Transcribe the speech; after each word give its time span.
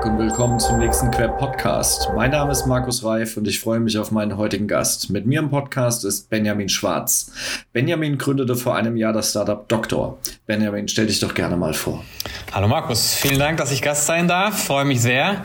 Tag 0.00 0.06
und 0.06 0.18
willkommen 0.18 0.58
zum 0.58 0.78
nächsten 0.78 1.10
Quer 1.10 1.28
Podcast. 1.28 2.10
Mein 2.14 2.30
Name 2.30 2.52
ist 2.52 2.66
Markus 2.66 3.04
Reif 3.04 3.36
und 3.36 3.46
ich 3.46 3.60
freue 3.60 3.80
mich 3.80 3.98
auf 3.98 4.10
meinen 4.10 4.36
heutigen 4.36 4.66
Gast. 4.66 5.10
Mit 5.10 5.26
mir 5.26 5.40
im 5.40 5.50
Podcast 5.50 6.04
ist 6.04 6.30
Benjamin 6.30 6.68
Schwarz. 6.68 7.32
Benjamin 7.72 8.16
gründete 8.16 8.56
vor 8.56 8.76
einem 8.76 8.96
Jahr 8.96 9.12
das 9.12 9.30
Startup 9.30 9.68
Doktor. 9.68 10.18
Benjamin, 10.46 10.88
stell 10.88 11.06
dich 11.06 11.20
doch 11.20 11.34
gerne 11.34 11.56
mal 11.56 11.74
vor. 11.74 12.02
Hallo 12.52 12.68
Markus, 12.68 13.14
vielen 13.14 13.38
Dank, 13.38 13.58
dass 13.58 13.72
ich 13.72 13.82
Gast 13.82 14.06
sein 14.06 14.26
darf. 14.26 14.64
Freue 14.64 14.84
mich 14.84 15.02
sehr. 15.02 15.44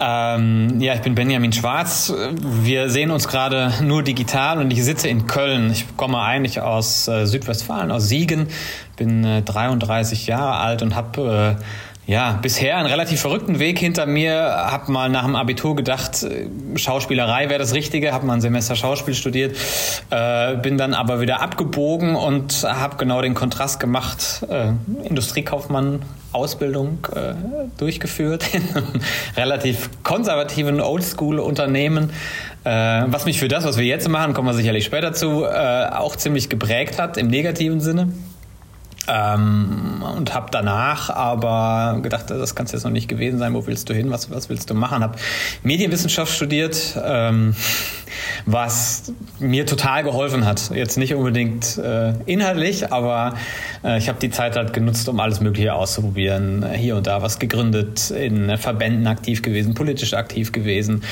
Ähm, 0.00 0.80
ja, 0.80 0.94
ich 0.94 1.02
bin 1.02 1.14
Benjamin 1.14 1.52
Schwarz. 1.52 2.12
Wir 2.42 2.90
sehen 2.90 3.12
uns 3.12 3.28
gerade 3.28 3.72
nur 3.82 4.02
digital 4.02 4.58
und 4.58 4.72
ich 4.72 4.82
sitze 4.82 5.08
in 5.08 5.28
Köln. 5.28 5.70
Ich 5.70 5.96
komme 5.96 6.20
eigentlich 6.20 6.60
aus 6.60 7.06
äh, 7.06 7.26
Südwestfalen, 7.26 7.92
aus 7.92 8.08
Siegen, 8.08 8.48
bin 8.96 9.24
äh, 9.24 9.42
33 9.42 10.26
Jahre 10.26 10.56
alt 10.56 10.82
und 10.82 10.96
habe 10.96 11.56
äh, 11.60 11.64
ja, 12.06 12.38
bisher 12.42 12.76
einen 12.76 12.86
relativ 12.86 13.20
verrückten 13.20 13.58
Weg 13.58 13.78
hinter 13.78 14.04
mir. 14.04 14.66
Hab 14.70 14.88
mal 14.88 15.08
nach 15.08 15.24
dem 15.24 15.36
Abitur 15.36 15.74
gedacht, 15.74 16.22
äh, 16.22 16.48
Schauspielerei 16.76 17.48
wäre 17.48 17.58
das 17.58 17.72
Richtige. 17.72 18.12
Hab 18.12 18.24
mal 18.24 18.34
ein 18.34 18.40
Semester 18.40 18.76
Schauspiel 18.76 19.14
studiert, 19.14 19.56
äh, 20.10 20.56
bin 20.56 20.76
dann 20.76 20.92
aber 20.92 21.20
wieder 21.20 21.40
abgebogen 21.40 22.14
und 22.14 22.64
habe 22.64 22.96
genau 22.96 23.22
den 23.22 23.34
Kontrast 23.34 23.80
gemacht. 23.80 24.44
Äh, 24.50 24.72
Industriekaufmann, 25.06 26.02
Ausbildung 26.32 26.98
äh, 27.14 27.34
durchgeführt 27.78 28.44
in 28.52 28.76
einem 28.76 29.00
relativ 29.36 29.88
konservativen 30.02 30.80
Oldschool-Unternehmen, 30.80 32.10
äh, 32.64 32.70
was 33.06 33.24
mich 33.24 33.38
für 33.38 33.48
das, 33.48 33.64
was 33.64 33.78
wir 33.78 33.84
jetzt 33.84 34.08
machen, 34.08 34.34
kommen 34.34 34.48
wir 34.48 34.54
sicherlich 34.54 34.84
später 34.84 35.12
zu, 35.14 35.44
äh, 35.44 35.86
auch 35.88 36.16
ziemlich 36.16 36.50
geprägt 36.50 36.98
hat 36.98 37.16
im 37.16 37.28
negativen 37.28 37.80
Sinne. 37.80 38.12
Ähm, 39.06 40.02
und 40.16 40.34
habe 40.34 40.46
danach 40.50 41.10
aber 41.10 41.98
gedacht, 42.00 42.30
das 42.30 42.54
kann 42.54 42.66
es 42.66 42.72
jetzt 42.72 42.84
noch 42.84 42.90
nicht 42.90 43.08
gewesen 43.08 43.38
sein. 43.38 43.54
Wo 43.54 43.66
willst 43.66 43.88
du 43.90 43.94
hin? 43.94 44.10
Was, 44.10 44.30
was 44.30 44.48
willst 44.48 44.70
du 44.70 44.74
machen? 44.74 45.02
Habe 45.02 45.18
Medienwissenschaft 45.62 46.32
studiert, 46.32 46.98
ähm, 47.02 47.54
was 48.46 49.12
mir 49.38 49.66
total 49.66 50.04
geholfen 50.04 50.46
hat. 50.46 50.70
Jetzt 50.74 50.96
nicht 50.96 51.14
unbedingt 51.14 51.76
äh, 51.78 52.14
inhaltlich, 52.26 52.92
aber 52.92 53.34
äh, 53.82 53.98
ich 53.98 54.08
habe 54.08 54.18
die 54.18 54.30
Zeit 54.30 54.56
halt 54.56 54.72
genutzt, 54.72 55.08
um 55.08 55.20
alles 55.20 55.40
Mögliche 55.40 55.74
auszuprobieren. 55.74 56.64
Hier 56.74 56.96
und 56.96 57.06
da 57.06 57.20
was 57.22 57.38
gegründet, 57.38 58.10
in 58.10 58.56
Verbänden 58.56 59.06
aktiv 59.06 59.42
gewesen, 59.42 59.74
politisch 59.74 60.14
aktiv 60.14 60.52
gewesen. 60.52 61.02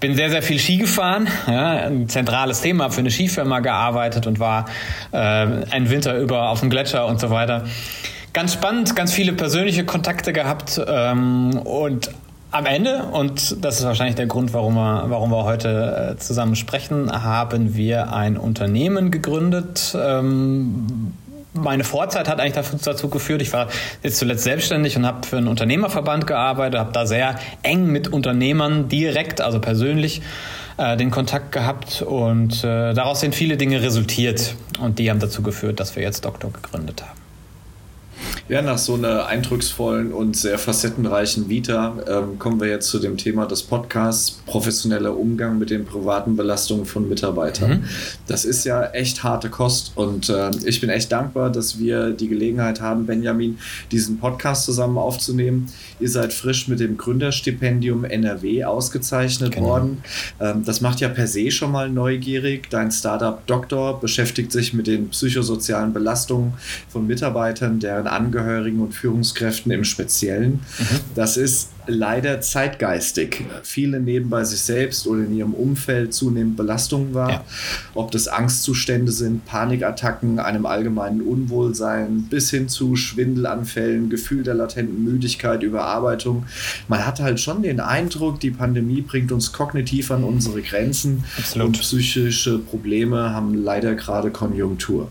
Bin 0.00 0.14
sehr, 0.14 0.30
sehr 0.30 0.42
viel 0.42 0.58
Ski 0.58 0.76
gefahren. 0.76 1.28
Ja, 1.46 1.86
ein 1.86 2.08
zentrales 2.08 2.60
Thema 2.60 2.90
für 2.90 3.00
eine 3.00 3.10
Skifirma 3.10 3.60
gearbeitet 3.60 4.26
und 4.26 4.38
war 4.38 4.66
äh, 5.12 5.16
einen 5.16 5.88
Winter 5.88 6.18
über 6.18 6.50
auf 6.50 6.60
dem 6.60 6.70
Gletscher 6.70 7.06
und 7.06 7.20
so 7.20 7.30
weiter 7.30 7.37
weiter. 7.38 7.64
Ganz 8.32 8.52
spannend, 8.52 8.94
ganz 8.94 9.12
viele 9.12 9.32
persönliche 9.32 9.84
Kontakte 9.84 10.32
gehabt 10.32 10.80
ähm, 10.86 11.58
und 11.64 12.10
am 12.50 12.66
Ende, 12.66 13.04
und 13.12 13.62
das 13.62 13.78
ist 13.78 13.84
wahrscheinlich 13.84 14.16
der 14.16 14.26
Grund, 14.26 14.54
warum 14.54 14.74
wir, 14.74 15.04
warum 15.08 15.30
wir 15.30 15.44
heute 15.44 16.14
äh, 16.14 16.18
zusammen 16.18 16.56
sprechen, 16.56 17.10
haben 17.12 17.76
wir 17.76 18.12
ein 18.12 18.38
Unternehmen 18.38 19.10
gegründet. 19.10 19.94
Ähm, 19.98 21.12
meine 21.52 21.84
Vorzeit 21.84 22.28
hat 22.28 22.40
eigentlich 22.40 22.80
dazu 22.82 23.08
geführt, 23.08 23.42
ich 23.42 23.52
war 23.52 23.68
jetzt 24.02 24.18
zuletzt 24.18 24.44
selbstständig 24.44 24.96
und 24.96 25.06
habe 25.06 25.26
für 25.26 25.36
einen 25.36 25.48
Unternehmerverband 25.48 26.26
gearbeitet, 26.26 26.80
habe 26.80 26.92
da 26.92 27.06
sehr 27.06 27.36
eng 27.62 27.86
mit 27.86 28.08
Unternehmern 28.08 28.88
direkt, 28.88 29.40
also 29.40 29.60
persönlich, 29.60 30.22
äh, 30.78 30.96
den 30.96 31.10
Kontakt 31.10 31.52
gehabt 31.52 32.02
und 32.02 32.64
äh, 32.64 32.94
daraus 32.94 33.20
sind 33.20 33.34
viele 33.34 33.56
Dinge 33.56 33.82
resultiert 33.82 34.54
und 34.80 34.98
die 34.98 35.10
haben 35.10 35.20
dazu 35.20 35.42
geführt, 35.42 35.80
dass 35.80 35.96
wir 35.96 36.02
jetzt 36.02 36.24
Doktor 36.24 36.50
gegründet 36.52 37.02
haben. 37.02 37.27
Ja, 38.48 38.62
nach 38.62 38.78
so 38.78 38.94
einer 38.94 39.26
eindrucksvollen 39.26 40.10
und 40.10 40.34
sehr 40.34 40.58
facettenreichen 40.58 41.50
Vita 41.50 41.98
ähm, 42.08 42.38
kommen 42.38 42.58
wir 42.62 42.68
jetzt 42.68 42.88
zu 42.88 42.98
dem 42.98 43.18
Thema 43.18 43.44
des 43.44 43.62
Podcasts, 43.62 44.40
professioneller 44.46 45.14
Umgang 45.18 45.58
mit 45.58 45.68
den 45.68 45.84
privaten 45.84 46.34
Belastungen 46.34 46.86
von 46.86 47.10
Mitarbeitern. 47.10 47.70
Mhm. 47.70 47.84
Das 48.26 48.46
ist 48.46 48.64
ja 48.64 48.84
echt 48.86 49.22
harte 49.22 49.50
Kost 49.50 49.92
und 49.96 50.30
äh, 50.30 50.50
ich 50.64 50.80
bin 50.80 50.88
echt 50.88 51.12
dankbar, 51.12 51.52
dass 51.52 51.78
wir 51.78 52.12
die 52.12 52.26
Gelegenheit 52.26 52.80
haben, 52.80 53.04
Benjamin, 53.04 53.58
diesen 53.92 54.18
Podcast 54.18 54.64
zusammen 54.64 54.96
aufzunehmen. 54.96 55.66
Ihr 56.00 56.08
seid 56.08 56.32
frisch 56.32 56.68
mit 56.68 56.80
dem 56.80 56.96
Gründerstipendium 56.96 58.06
NRW 58.06 58.64
ausgezeichnet 58.64 59.56
genau. 59.56 59.66
worden. 59.66 59.98
Ähm, 60.40 60.64
das 60.64 60.80
macht 60.80 61.00
ja 61.00 61.10
per 61.10 61.26
se 61.26 61.50
schon 61.50 61.70
mal 61.70 61.90
neugierig. 61.90 62.70
Dein 62.70 62.90
Startup 62.92 63.46
Doktor 63.46 64.00
beschäftigt 64.00 64.52
sich 64.52 64.72
mit 64.72 64.86
den 64.86 65.10
psychosozialen 65.10 65.92
Belastungen 65.92 66.54
von 66.88 67.06
Mitarbeitern, 67.06 67.78
deren 67.78 68.06
Angehörigen 68.06 68.37
Angehörigen 68.38 68.80
und 68.80 68.94
Führungskräften 68.94 69.72
im 69.72 69.84
Speziellen. 69.84 70.60
Mhm. 70.78 71.00
Das 71.14 71.36
ist 71.36 71.70
leider 71.86 72.40
zeitgeistig. 72.40 73.44
Viele 73.62 73.98
nehmen 74.00 74.28
bei 74.28 74.44
sich 74.44 74.60
selbst 74.60 75.06
oder 75.06 75.22
in 75.22 75.34
ihrem 75.34 75.54
Umfeld 75.54 76.12
zunehmend 76.12 76.56
Belastungen 76.56 77.14
wahr. 77.14 77.30
Ja. 77.30 77.44
Ob 77.94 78.10
das 78.10 78.28
Angstzustände 78.28 79.10
sind, 79.10 79.46
Panikattacken, 79.46 80.38
einem 80.38 80.66
allgemeinen 80.66 81.22
Unwohlsein 81.22 82.26
bis 82.28 82.50
hin 82.50 82.68
zu 82.68 82.94
Schwindelanfällen, 82.94 84.10
Gefühl 84.10 84.42
der 84.42 84.54
latenten 84.54 85.02
Müdigkeit, 85.02 85.62
Überarbeitung. 85.62 86.44
Man 86.88 87.06
hat 87.06 87.20
halt 87.20 87.40
schon 87.40 87.62
den 87.62 87.80
Eindruck, 87.80 88.40
die 88.40 88.50
Pandemie 88.50 89.00
bringt 89.00 89.32
uns 89.32 89.52
kognitiv 89.52 90.10
an 90.10 90.24
unsere 90.24 90.60
Grenzen 90.60 91.24
Absolut. 91.38 91.68
und 91.68 91.80
psychische 91.80 92.58
Probleme 92.58 93.32
haben 93.32 93.54
leider 93.54 93.94
gerade 93.94 94.30
Konjunktur. 94.30 95.10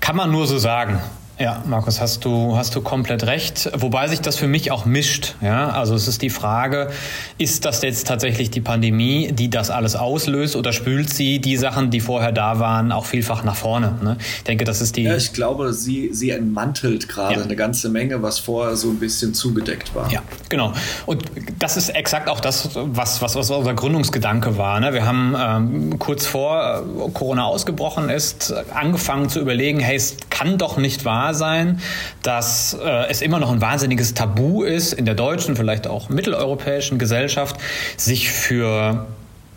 Kann 0.00 0.16
man 0.16 0.30
nur 0.30 0.46
so 0.46 0.58
sagen. 0.58 1.00
Ja, 1.40 1.62
Markus, 1.64 2.02
hast 2.02 2.26
du, 2.26 2.58
hast 2.58 2.76
du 2.76 2.82
komplett 2.82 3.24
recht. 3.24 3.70
Wobei 3.74 4.08
sich 4.08 4.20
das 4.20 4.36
für 4.36 4.46
mich 4.46 4.70
auch 4.70 4.84
mischt. 4.84 5.36
Ja, 5.40 5.70
also 5.70 5.94
es 5.94 6.06
ist 6.06 6.20
die 6.20 6.28
Frage, 6.28 6.90
ist 7.38 7.64
das 7.64 7.80
jetzt 7.80 8.06
tatsächlich 8.06 8.50
die 8.50 8.60
Pandemie, 8.60 9.32
die 9.32 9.48
das 9.48 9.70
alles 9.70 9.96
auslöst 9.96 10.54
oder 10.54 10.74
spült 10.74 11.08
sie 11.08 11.38
die 11.38 11.56
Sachen, 11.56 11.90
die 11.90 12.00
vorher 12.00 12.32
da 12.32 12.58
waren, 12.58 12.92
auch 12.92 13.06
vielfach 13.06 13.42
nach 13.42 13.56
vorne? 13.56 13.96
Ne? 14.02 14.18
Ich 14.36 14.44
denke, 14.44 14.66
das 14.66 14.82
ist 14.82 14.96
die. 14.96 15.04
Ja, 15.04 15.16
ich 15.16 15.32
glaube, 15.32 15.72
sie, 15.72 16.10
sie 16.12 16.28
entmantelt 16.28 17.08
gerade 17.08 17.36
ja. 17.36 17.42
eine 17.42 17.56
ganze 17.56 17.88
Menge, 17.88 18.20
was 18.20 18.38
vorher 18.38 18.76
so 18.76 18.90
ein 18.90 18.98
bisschen 18.98 19.32
zugedeckt 19.32 19.94
war. 19.94 20.12
Ja, 20.12 20.20
genau. 20.50 20.74
Und 21.06 21.24
das 21.58 21.78
ist 21.78 21.88
exakt 21.88 22.28
auch 22.28 22.40
das, 22.40 22.68
was, 22.74 23.22
was, 23.22 23.34
was 23.34 23.50
unser 23.50 23.72
Gründungsgedanke 23.72 24.58
war. 24.58 24.78
Ne? 24.78 24.92
Wir 24.92 25.06
haben 25.06 25.34
ähm, 25.38 25.98
kurz 25.98 26.26
vor 26.26 26.84
äh, 26.84 27.10
Corona 27.12 27.44
ausgebrochen 27.44 28.10
ist, 28.10 28.52
angefangen 28.74 29.30
zu 29.30 29.40
überlegen, 29.40 29.80
hey, 29.80 29.96
es 29.96 30.18
kann 30.28 30.58
doch 30.58 30.76
nicht 30.76 31.06
wahr 31.06 31.29
sein, 31.34 31.80
dass 32.22 32.74
äh, 32.74 33.08
es 33.08 33.22
immer 33.22 33.38
noch 33.38 33.50
ein 33.50 33.60
wahnsinniges 33.60 34.14
Tabu 34.14 34.62
ist, 34.62 34.92
in 34.92 35.04
der 35.04 35.14
deutschen, 35.14 35.56
vielleicht 35.56 35.86
auch 35.86 36.08
mitteleuropäischen 36.08 36.98
Gesellschaft, 36.98 37.56
sich 37.96 38.30
für 38.30 39.06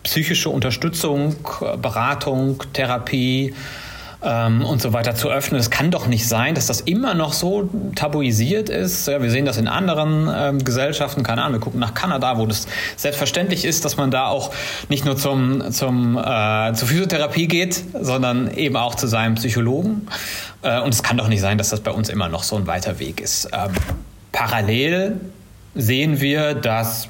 psychische 0.02 0.50
Unterstützung, 0.50 1.34
Beratung, 1.80 2.62
Therapie, 2.72 3.54
ähm, 4.24 4.64
und 4.64 4.80
so 4.80 4.92
weiter 4.92 5.14
zu 5.14 5.30
öffnen. 5.30 5.60
Es 5.60 5.70
kann 5.70 5.90
doch 5.90 6.06
nicht 6.06 6.26
sein, 6.26 6.54
dass 6.54 6.66
das 6.66 6.80
immer 6.80 7.14
noch 7.14 7.32
so 7.32 7.68
tabuisiert 7.94 8.68
ist. 8.68 9.06
Ja, 9.06 9.22
wir 9.22 9.30
sehen 9.30 9.44
das 9.44 9.58
in 9.58 9.68
anderen 9.68 10.30
ähm, 10.34 10.64
Gesellschaften, 10.64 11.22
keine 11.22 11.42
Ahnung, 11.42 11.60
wir 11.60 11.60
gucken 11.60 11.80
nach 11.80 11.94
Kanada, 11.94 12.38
wo 12.38 12.46
das 12.46 12.66
selbstverständlich 12.96 13.64
ist, 13.64 13.84
dass 13.84 13.96
man 13.96 14.10
da 14.10 14.26
auch 14.26 14.52
nicht 14.88 15.04
nur 15.04 15.16
zum, 15.16 15.70
zum, 15.70 16.16
äh, 16.16 16.72
zur 16.72 16.88
Physiotherapie 16.88 17.48
geht, 17.48 17.82
sondern 18.00 18.52
eben 18.54 18.76
auch 18.76 18.94
zu 18.94 19.06
seinem 19.06 19.34
Psychologen. 19.34 20.08
Äh, 20.62 20.80
und 20.80 20.94
es 20.94 21.02
kann 21.02 21.18
doch 21.18 21.28
nicht 21.28 21.40
sein, 21.40 21.58
dass 21.58 21.68
das 21.68 21.80
bei 21.80 21.90
uns 21.90 22.08
immer 22.08 22.28
noch 22.28 22.42
so 22.42 22.56
ein 22.56 22.66
weiter 22.66 22.98
Weg 22.98 23.20
ist. 23.20 23.48
Ähm, 23.52 23.72
parallel 24.32 25.20
sehen 25.74 26.20
wir, 26.20 26.54
dass 26.54 27.08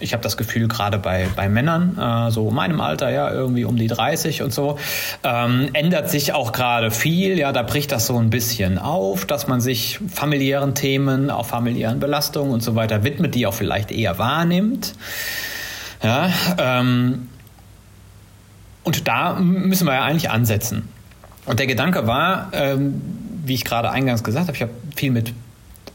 ich 0.00 0.12
habe 0.12 0.22
das 0.22 0.36
Gefühl, 0.36 0.68
gerade 0.68 0.98
bei, 0.98 1.26
bei 1.34 1.48
Männern, 1.48 1.98
äh, 1.98 2.30
so 2.30 2.50
meinem 2.50 2.80
Alter, 2.80 3.10
ja, 3.10 3.30
irgendwie 3.30 3.64
um 3.64 3.76
die 3.76 3.86
30 3.86 4.42
und 4.42 4.52
so, 4.52 4.78
ähm, 5.22 5.70
ändert 5.72 6.10
sich 6.10 6.32
auch 6.32 6.52
gerade 6.52 6.90
viel. 6.90 7.38
Ja, 7.38 7.52
da 7.52 7.62
bricht 7.62 7.92
das 7.92 8.06
so 8.06 8.18
ein 8.18 8.30
bisschen 8.30 8.78
auf, 8.78 9.26
dass 9.26 9.46
man 9.46 9.60
sich 9.60 10.00
familiären 10.12 10.74
Themen, 10.74 11.30
auch 11.30 11.46
familiären 11.46 12.00
Belastungen 12.00 12.52
und 12.52 12.62
so 12.62 12.74
weiter 12.74 13.04
widmet, 13.04 13.34
die 13.34 13.46
auch 13.46 13.54
vielleicht 13.54 13.90
eher 13.90 14.18
wahrnimmt. 14.18 14.94
Ja, 16.02 16.30
ähm, 16.58 17.28
und 18.82 19.08
da 19.08 19.34
müssen 19.34 19.86
wir 19.86 19.94
ja 19.94 20.04
eigentlich 20.04 20.30
ansetzen. 20.30 20.88
Und 21.46 21.58
der 21.58 21.66
Gedanke 21.66 22.06
war, 22.06 22.50
ähm, 22.52 23.00
wie 23.44 23.54
ich 23.54 23.64
gerade 23.64 23.90
eingangs 23.90 24.24
gesagt 24.24 24.46
habe, 24.46 24.56
ich 24.56 24.62
habe 24.62 24.72
viel 24.96 25.10
mit 25.10 25.32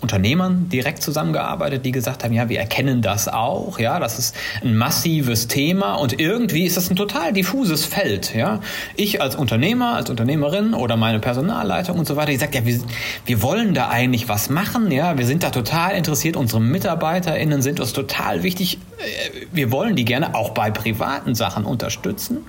Unternehmern 0.01 0.69
direkt 0.69 1.03
zusammengearbeitet, 1.03 1.85
die 1.85 1.91
gesagt 1.91 2.23
haben, 2.23 2.33
ja, 2.33 2.47
wir 2.47 2.57
erkennen 2.57 3.01
das 3.01 3.27
auch, 3.27 3.79
ja, 3.79 3.99
das 3.99 4.17
ist 4.17 4.35
ein 4.63 4.77
massives 4.77 5.47
Thema 5.47 5.95
und 5.95 6.21
irgendwie 6.21 6.63
ist 6.65 6.77
das 6.77 6.89
ein 6.89 6.95
total 6.95 7.33
diffuses 7.33 7.85
Feld, 7.85 8.33
ja. 8.33 8.61
Ich 8.95 9.21
als 9.21 9.35
Unternehmer, 9.35 9.95
als 9.95 10.09
Unternehmerin 10.09 10.73
oder 10.73 10.95
meine 10.95 11.19
Personalleitung 11.19 11.99
und 11.99 12.07
so 12.07 12.15
weiter, 12.15 12.31
die 12.31 12.37
sagt, 12.37 12.55
ja, 12.55 12.65
wir, 12.65 12.79
wir 13.25 13.41
wollen 13.41 13.73
da 13.73 13.89
eigentlich 13.89 14.29
was 14.29 14.49
machen, 14.49 14.89
ja, 14.89 15.17
wir 15.17 15.25
sind 15.25 15.43
da 15.43 15.49
total 15.49 15.97
interessiert, 15.97 16.37
unsere 16.37 16.61
MitarbeiterInnen 16.61 17.61
sind 17.61 17.81
uns 17.81 17.91
total 17.91 18.41
wichtig, 18.43 18.77
äh, 18.99 19.47
wir 19.51 19.69
wollen 19.73 19.97
die 19.97 20.05
gerne 20.05 20.33
auch 20.33 20.51
bei 20.51 20.71
privaten 20.71 21.35
Sachen 21.35 21.65
unterstützen, 21.65 22.45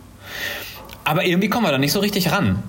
aber 1.03 1.25
irgendwie 1.25 1.49
kommen 1.49 1.67
wir 1.67 1.73
da 1.73 1.79
nicht 1.79 1.93
so 1.93 1.99
richtig 1.99 2.31
ran. 2.31 2.63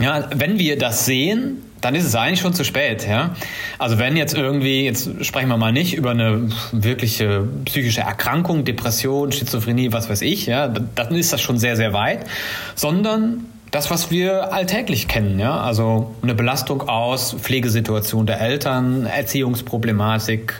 Ja, 0.00 0.28
wenn 0.34 0.58
wir 0.58 0.76
das 0.78 1.06
sehen, 1.06 1.62
dann 1.80 1.94
ist 1.94 2.04
es 2.04 2.14
eigentlich 2.14 2.40
schon 2.40 2.54
zu 2.54 2.64
spät. 2.64 3.06
Ja? 3.06 3.34
Also 3.78 3.98
wenn 3.98 4.16
jetzt 4.16 4.34
irgendwie, 4.34 4.84
jetzt 4.84 5.24
sprechen 5.24 5.48
wir 5.48 5.56
mal 5.56 5.72
nicht 5.72 5.94
über 5.94 6.10
eine 6.10 6.48
wirkliche 6.72 7.46
psychische 7.64 8.00
Erkrankung, 8.00 8.64
Depression, 8.64 9.32
Schizophrenie, 9.32 9.92
was 9.92 10.08
weiß 10.08 10.22
ich, 10.22 10.46
ja, 10.46 10.68
dann 10.68 11.14
ist 11.14 11.32
das 11.32 11.40
schon 11.40 11.58
sehr, 11.58 11.76
sehr 11.76 11.92
weit, 11.92 12.26
sondern 12.74 13.46
das, 13.70 13.90
was 13.90 14.10
wir 14.10 14.52
alltäglich 14.52 15.08
kennen, 15.08 15.38
ja, 15.38 15.60
also 15.60 16.14
eine 16.22 16.34
Belastung 16.34 16.88
aus 16.88 17.34
Pflegesituation 17.34 18.26
der 18.26 18.40
Eltern, 18.40 19.06
Erziehungsproblematik 19.06 20.54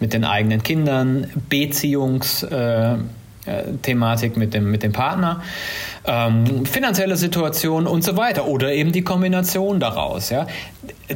mit 0.00 0.12
den 0.12 0.24
eigenen 0.24 0.62
Kindern, 0.62 1.30
Beziehungsthematik 1.48 3.06
äh, 3.46 4.38
mit 4.38 4.54
dem, 4.54 4.70
mit 4.70 4.82
dem 4.82 4.92
Partner, 4.92 5.42
ähm, 6.04 6.64
finanzielle 6.66 7.16
Situation 7.16 7.86
und 7.86 8.02
so 8.02 8.16
weiter 8.16 8.46
oder 8.46 8.72
eben 8.72 8.92
die 8.92 9.02
Kombination 9.02 9.80
daraus, 9.80 10.30
ja. 10.30 10.46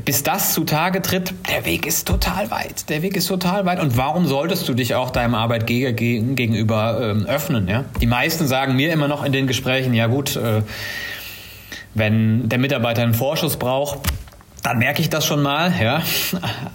Bis 0.04 0.22
das 0.22 0.52
zutage 0.54 1.02
tritt, 1.02 1.34
der 1.48 1.64
Weg 1.64 1.86
ist 1.86 2.06
total 2.06 2.50
weit. 2.50 2.88
Der 2.88 3.02
Weg 3.02 3.16
ist 3.16 3.26
total 3.26 3.64
weit. 3.66 3.80
Und 3.80 3.96
warum 3.96 4.26
solltest 4.26 4.68
du 4.68 4.74
dich 4.74 4.94
auch 4.94 5.10
deinem 5.10 5.34
Arbeitgeber 5.34 5.92
gegenüber 5.92 6.98
ähm, 7.02 7.26
öffnen, 7.26 7.68
ja? 7.68 7.84
Die 8.00 8.06
meisten 8.06 8.46
sagen 8.46 8.76
mir 8.76 8.92
immer 8.92 9.08
noch 9.08 9.24
in 9.24 9.32
den 9.32 9.46
Gesprächen, 9.46 9.94
ja 9.94 10.06
gut, 10.06 10.36
äh, 10.36 10.62
wenn 11.94 12.48
der 12.48 12.58
Mitarbeiter 12.58 13.02
einen 13.02 13.14
Vorschuss 13.14 13.56
braucht, 13.56 13.98
dann 14.62 14.78
merke 14.78 15.02
ich 15.02 15.10
das 15.10 15.26
schon 15.26 15.42
mal, 15.42 15.74
ja. 15.80 16.02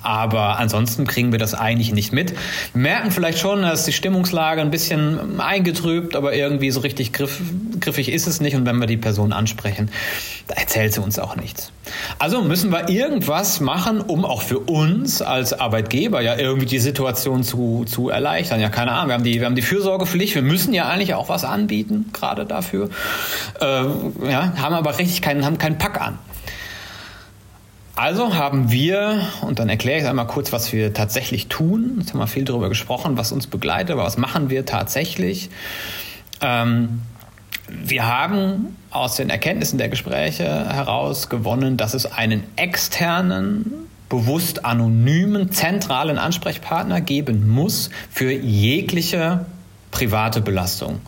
Aber 0.04 0.60
ansonsten 0.60 1.08
kriegen 1.08 1.32
wir 1.32 1.40
das 1.40 1.54
eigentlich 1.54 1.94
nicht 1.94 2.12
mit. 2.12 2.32
Wir 2.74 2.82
merken 2.82 3.12
vielleicht 3.12 3.40
schon, 3.40 3.62
dass 3.62 3.86
die 3.86 3.94
Stimmungslage 3.94 4.62
ein 4.62 4.72
bisschen 4.72 5.40
eingetrübt, 5.40 6.16
aber 6.16 6.34
irgendwie 6.34 6.70
so 6.72 6.82
richtig 6.82 7.14
griff, 7.14 7.40
griffig 7.80 8.12
ist 8.12 8.28
es 8.28 8.42
nicht. 8.42 8.56
Und 8.56 8.66
wenn 8.66 8.78
wir 8.78 8.88
die 8.88 8.98
Person 8.98 9.32
ansprechen, 9.32 9.90
da 10.48 10.56
erzählt 10.56 10.94
sie 10.94 11.02
uns 11.02 11.18
auch 11.18 11.38
nichts. 11.38 11.72
Also 12.20 12.42
müssen 12.42 12.72
wir 12.72 12.90
irgendwas 12.90 13.62
machen, 13.62 14.02
um 14.02 14.26
auch 14.26 14.42
für 14.42 14.60
uns 14.60 15.22
als 15.22 15.54
Arbeitgeber 15.54 16.20
ja 16.20 16.36
irgendwie 16.36 16.66
die 16.66 16.80
Situation 16.80 17.44
zu, 17.44 17.86
zu 17.86 18.10
erleichtern. 18.10 18.60
Ja, 18.60 18.68
keine 18.68 18.92
Ahnung. 18.92 19.08
Wir 19.08 19.14
haben 19.14 19.24
die, 19.24 19.40
wir 19.40 19.46
haben 19.46 19.56
die 19.56 19.62
Fürsorgepflicht. 19.62 20.36
Wir 20.36 20.42
müssen 20.42 20.74
ja 20.74 20.90
eigentlich 20.90 21.14
auch 21.14 21.30
was 21.30 21.46
anbieten, 21.46 22.10
gerade 22.12 22.46
dafür. 22.46 22.90
Äh, 23.62 23.84
ja, 24.30 24.54
haben 24.58 24.76
aber 24.76 24.98
richtig 25.00 25.22
keinen, 25.22 25.46
haben 25.46 25.58
keinen 25.58 25.78
Pack 25.78 26.02
an. 26.02 26.20
Also 27.98 28.36
haben 28.36 28.72
wir, 28.72 29.28
und 29.42 29.58
dann 29.58 29.70
erkläre 29.70 30.00
ich 30.00 30.06
einmal 30.06 30.28
kurz, 30.28 30.54
was 30.54 30.72
wir 30.72 30.94
tatsächlich 30.94 31.48
tun. 31.48 31.96
Jetzt 32.00 32.14
haben 32.14 32.20
wir 32.20 32.28
viel 32.28 32.44
darüber 32.46 32.70
gesprochen, 32.70 33.18
was 33.18 33.32
uns 33.32 33.48
begleitet, 33.48 33.90
aber 33.90 34.04
was 34.04 34.20
machen 34.20 34.52
wir 34.52 34.68
tatsächlich? 34.68 35.50
Ähm, 36.40 37.02
wir 37.68 38.06
haben 38.06 38.78
aus 38.92 39.16
den 39.16 39.32
Erkenntnissen 39.32 39.80
der 39.80 39.90
Gespräche 39.90 40.44
heraus 40.44 41.28
gewonnen, 41.28 41.76
dass 41.76 41.96
es 41.96 42.06
einen 42.06 42.44
externen, 42.56 43.74
bewusst 44.10 44.64
anonymen, 44.64 45.52
zentralen 45.52 46.20
Ansprechpartner 46.20 47.02
geben 47.02 47.50
muss 47.50 47.90
für 48.12 48.32
jegliche 48.32 49.48
private 49.90 50.42
Belastung 50.42 51.02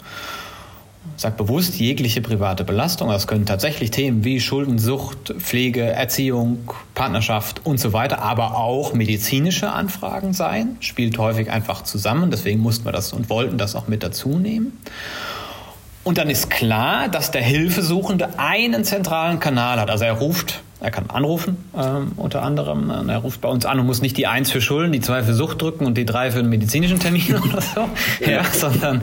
sage 1.19 1.35
bewusst 1.35 1.75
jegliche 1.75 2.21
private 2.21 2.63
Belastung. 2.63 3.09
Das 3.09 3.27
können 3.27 3.45
tatsächlich 3.45 3.91
Themen 3.91 4.23
wie 4.23 4.39
Schuldensucht, 4.39 5.35
Pflege, 5.39 5.81
Erziehung, 5.81 6.59
Partnerschaft 6.95 7.65
und 7.65 7.77
so 7.77 7.91
weiter, 7.91 8.21
aber 8.21 8.55
auch 8.55 8.93
medizinische 8.93 9.69
Anfragen 9.69 10.31
sein. 10.31 10.77
Spielt 10.79 11.17
häufig 11.17 11.51
einfach 11.51 11.83
zusammen. 11.83 12.31
Deswegen 12.31 12.61
mussten 12.61 12.85
wir 12.85 12.93
das 12.93 13.11
und 13.11 13.29
wollten 13.29 13.57
das 13.57 13.75
auch 13.75 13.89
mit 13.89 14.01
dazu 14.01 14.29
nehmen. 14.39 14.79
Und 16.05 16.17
dann 16.17 16.29
ist 16.29 16.49
klar, 16.49 17.09
dass 17.09 17.31
der 17.31 17.43
Hilfesuchende 17.43 18.39
einen 18.39 18.85
zentralen 18.85 19.41
Kanal 19.41 19.81
hat. 19.81 19.89
Also 19.89 20.05
er 20.05 20.13
ruft 20.13 20.61
er 20.81 20.91
kann 20.91 21.09
anrufen, 21.09 21.57
ähm, 21.77 22.13
unter 22.15 22.41
anderem. 22.41 22.89
Er 23.09 23.17
ruft 23.17 23.41
bei 23.41 23.49
uns 23.49 23.65
an 23.65 23.79
und 23.79 23.85
muss 23.85 24.01
nicht 24.01 24.15
die 24.15 24.27
Eins 24.27 24.49
für 24.49 24.61
Schulden, 24.61 24.93
die 24.93 25.01
Zwei 25.01 25.23
für 25.23 25.33
Sucht 25.33 25.61
drücken 25.61 25.85
und 25.85 25.97
die 25.97 26.05
Drei 26.05 26.31
für 26.31 26.39
einen 26.39 26.49
medizinischen 26.49 26.99
Termin 26.99 27.35
oder 27.49 27.61
so. 27.61 27.89
Ja, 28.25 28.45
sondern, 28.45 29.01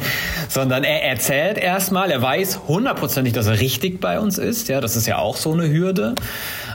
sondern 0.48 0.84
er 0.84 1.04
erzählt 1.04 1.58
erstmal, 1.58 2.10
er 2.10 2.22
weiß 2.22 2.60
hundertprozentig, 2.66 3.34
dass 3.34 3.46
er 3.46 3.60
richtig 3.60 4.00
bei 4.00 4.18
uns 4.18 4.38
ist. 4.38 4.68
Ja, 4.68 4.80
das 4.80 4.96
ist 4.96 5.06
ja 5.06 5.18
auch 5.18 5.36
so 5.36 5.52
eine 5.52 5.68
Hürde. 5.70 6.14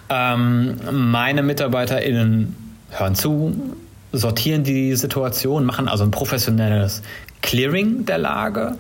Ähm, 0.10 0.76
meine 0.92 1.42
MitarbeiterInnen 1.42 2.56
hören 2.92 3.16
zu, 3.16 3.56
sortieren 4.12 4.64
die 4.64 4.96
Situation, 4.96 5.66
machen 5.66 5.88
also 5.88 6.04
ein 6.04 6.12
professionelles 6.12 7.02
Clearing 7.42 8.06
der 8.06 8.18
Lage, 8.18 8.78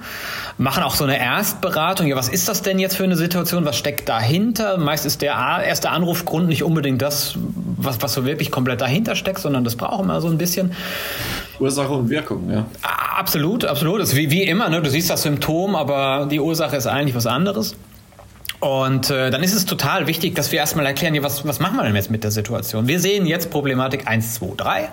machen 0.57 0.83
auch 0.83 0.95
so 0.95 1.03
eine 1.03 1.19
Erstberatung. 1.19 2.07
Ja, 2.07 2.15
was 2.15 2.29
ist 2.29 2.47
das 2.47 2.61
denn 2.61 2.79
jetzt 2.79 2.95
für 2.95 3.03
eine 3.03 3.15
Situation? 3.15 3.65
Was 3.65 3.77
steckt 3.77 4.07
dahinter? 4.07 4.77
Meist 4.77 5.05
ist 5.05 5.21
der 5.21 5.33
erste 5.65 5.89
Anrufgrund 5.89 6.47
nicht 6.47 6.63
unbedingt 6.63 7.01
das, 7.01 7.35
was, 7.77 8.01
was 8.01 8.13
so 8.13 8.25
wirklich 8.25 8.51
komplett 8.51 8.81
dahinter 8.81 9.15
steckt, 9.15 9.39
sondern 9.39 9.63
das 9.63 9.75
braucht 9.75 10.03
immer 10.03 10.21
so 10.21 10.27
ein 10.27 10.37
bisschen. 10.37 10.73
Ursache 11.59 11.93
und 11.93 12.09
Wirkung, 12.09 12.51
ja. 12.51 12.65
Absolut, 13.17 13.65
absolut. 13.65 14.01
Das 14.01 14.09
ist 14.09 14.15
wie, 14.15 14.31
wie 14.31 14.43
immer, 14.43 14.69
ne? 14.69 14.81
du 14.81 14.89
siehst 14.89 15.09
das 15.09 15.23
Symptom, 15.23 15.75
aber 15.75 16.27
die 16.29 16.39
Ursache 16.39 16.75
ist 16.75 16.87
eigentlich 16.87 17.15
was 17.15 17.27
anderes. 17.27 17.75
Und 18.61 19.09
äh, 19.09 19.31
dann 19.31 19.41
ist 19.41 19.55
es 19.55 19.65
total 19.65 20.05
wichtig, 20.05 20.35
dass 20.35 20.51
wir 20.51 20.59
erstmal 20.59 20.85
erklären, 20.85 21.15
ja, 21.15 21.23
was, 21.23 21.47
was 21.47 21.59
machen 21.59 21.77
wir 21.77 21.83
denn 21.83 21.95
jetzt 21.95 22.11
mit 22.11 22.23
der 22.23 22.29
Situation? 22.29 22.87
Wir 22.87 22.99
sehen 22.99 23.25
jetzt 23.25 23.49
Problematik 23.49 24.07
1, 24.07 24.35
2, 24.35 24.53
3. 24.55 24.89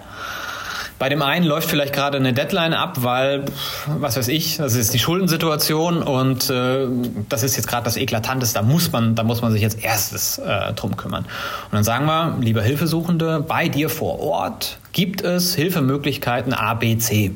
Bei 0.99 1.09
dem 1.09 1.23
einen 1.23 1.47
läuft 1.47 1.71
vielleicht 1.71 1.93
gerade 1.93 2.17
eine 2.17 2.33
Deadline 2.33 2.75
ab, 2.75 3.03
weil, 3.03 3.45
was 3.87 4.17
weiß 4.17 4.29
ich, 4.29 4.57
das 4.57 4.75
ist 4.75 4.93
die 4.93 4.99
Schuldensituation 4.99 6.03
und 6.03 6.51
äh, 6.51 6.87
das 7.29 7.45
ist 7.45 7.57
jetzt 7.57 7.69
gerade 7.69 7.85
das 7.85 7.97
Eklatanteste, 7.97 8.59
da 8.59 8.63
muss 8.63 8.91
man, 8.91 9.15
da 9.15 9.23
muss 9.23 9.41
man 9.41 9.53
sich 9.53 9.63
jetzt 9.63 9.85
erstes 9.85 10.39
äh, 10.39 10.73
drum 10.73 10.97
kümmern. 10.97 11.25
Und 11.25 11.73
dann 11.73 11.85
sagen 11.85 12.07
wir, 12.07 12.37
lieber 12.41 12.63
Hilfesuchende, 12.63 13.45
bei 13.47 13.69
dir 13.69 13.91
vor 13.91 14.21
Ort 14.21 14.79
gibt 14.93 15.23
es 15.23 15.55
Hilfemöglichkeiten 15.55 16.53
A, 16.53 16.75
B, 16.75 16.99
C. 16.99 17.33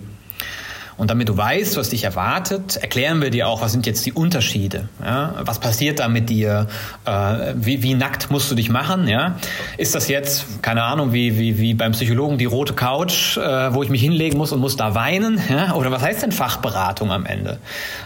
Und 0.96 1.10
damit 1.10 1.28
du 1.28 1.36
weißt, 1.36 1.76
was 1.76 1.88
dich 1.88 2.04
erwartet, 2.04 2.76
erklären 2.76 3.20
wir 3.22 3.30
dir 3.30 3.48
auch, 3.48 3.62
was 3.62 3.72
sind 3.72 3.86
jetzt 3.86 4.04
die 4.04 4.12
Unterschiede. 4.12 4.88
Ja? 5.02 5.34
Was 5.42 5.58
passiert 5.58 6.00
da 6.00 6.08
mit 6.08 6.28
dir? 6.28 6.68
Äh, 7.04 7.54
wie, 7.56 7.82
wie, 7.82 7.94
nackt 7.94 8.30
musst 8.30 8.50
du 8.50 8.54
dich 8.54 8.68
machen? 8.68 9.08
Ja? 9.08 9.36
Ist 9.78 9.94
das 9.94 10.08
jetzt, 10.08 10.62
keine 10.62 10.82
Ahnung, 10.82 11.12
wie, 11.12 11.38
wie, 11.38 11.58
wie 11.58 11.74
beim 11.74 11.92
Psychologen 11.92 12.38
die 12.38 12.44
rote 12.44 12.74
Couch, 12.74 13.36
äh, 13.36 13.74
wo 13.74 13.82
ich 13.82 13.88
mich 13.88 14.02
hinlegen 14.02 14.36
muss 14.38 14.52
und 14.52 14.60
muss 14.60 14.76
da 14.76 14.94
weinen? 14.94 15.40
Ja? 15.48 15.74
Oder 15.74 15.90
was 15.90 16.02
heißt 16.02 16.22
denn 16.22 16.32
Fachberatung 16.32 17.10
am 17.10 17.26
Ende? 17.26 17.58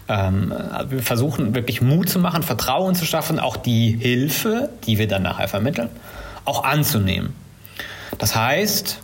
Ähm, 0.09 0.53
wir 0.89 1.03
versuchen 1.03 1.55
wirklich 1.55 1.83
Mut 1.83 2.09
zu 2.09 2.19
machen, 2.19 2.43
Vertrauen 2.43 2.95
zu 2.95 3.05
schaffen, 3.05 3.41
auch 3.41 3.57
die 3.57 3.97
Hilfe, 4.01 4.71
die 4.87 4.99
wir 4.99 5.09
dann 5.09 5.23
nachher 5.23 5.49
vermitteln, 5.49 5.89
auch 6.45 6.65
anzunehmen. 6.65 7.35
Das 8.19 8.35
heißt, 8.35 9.01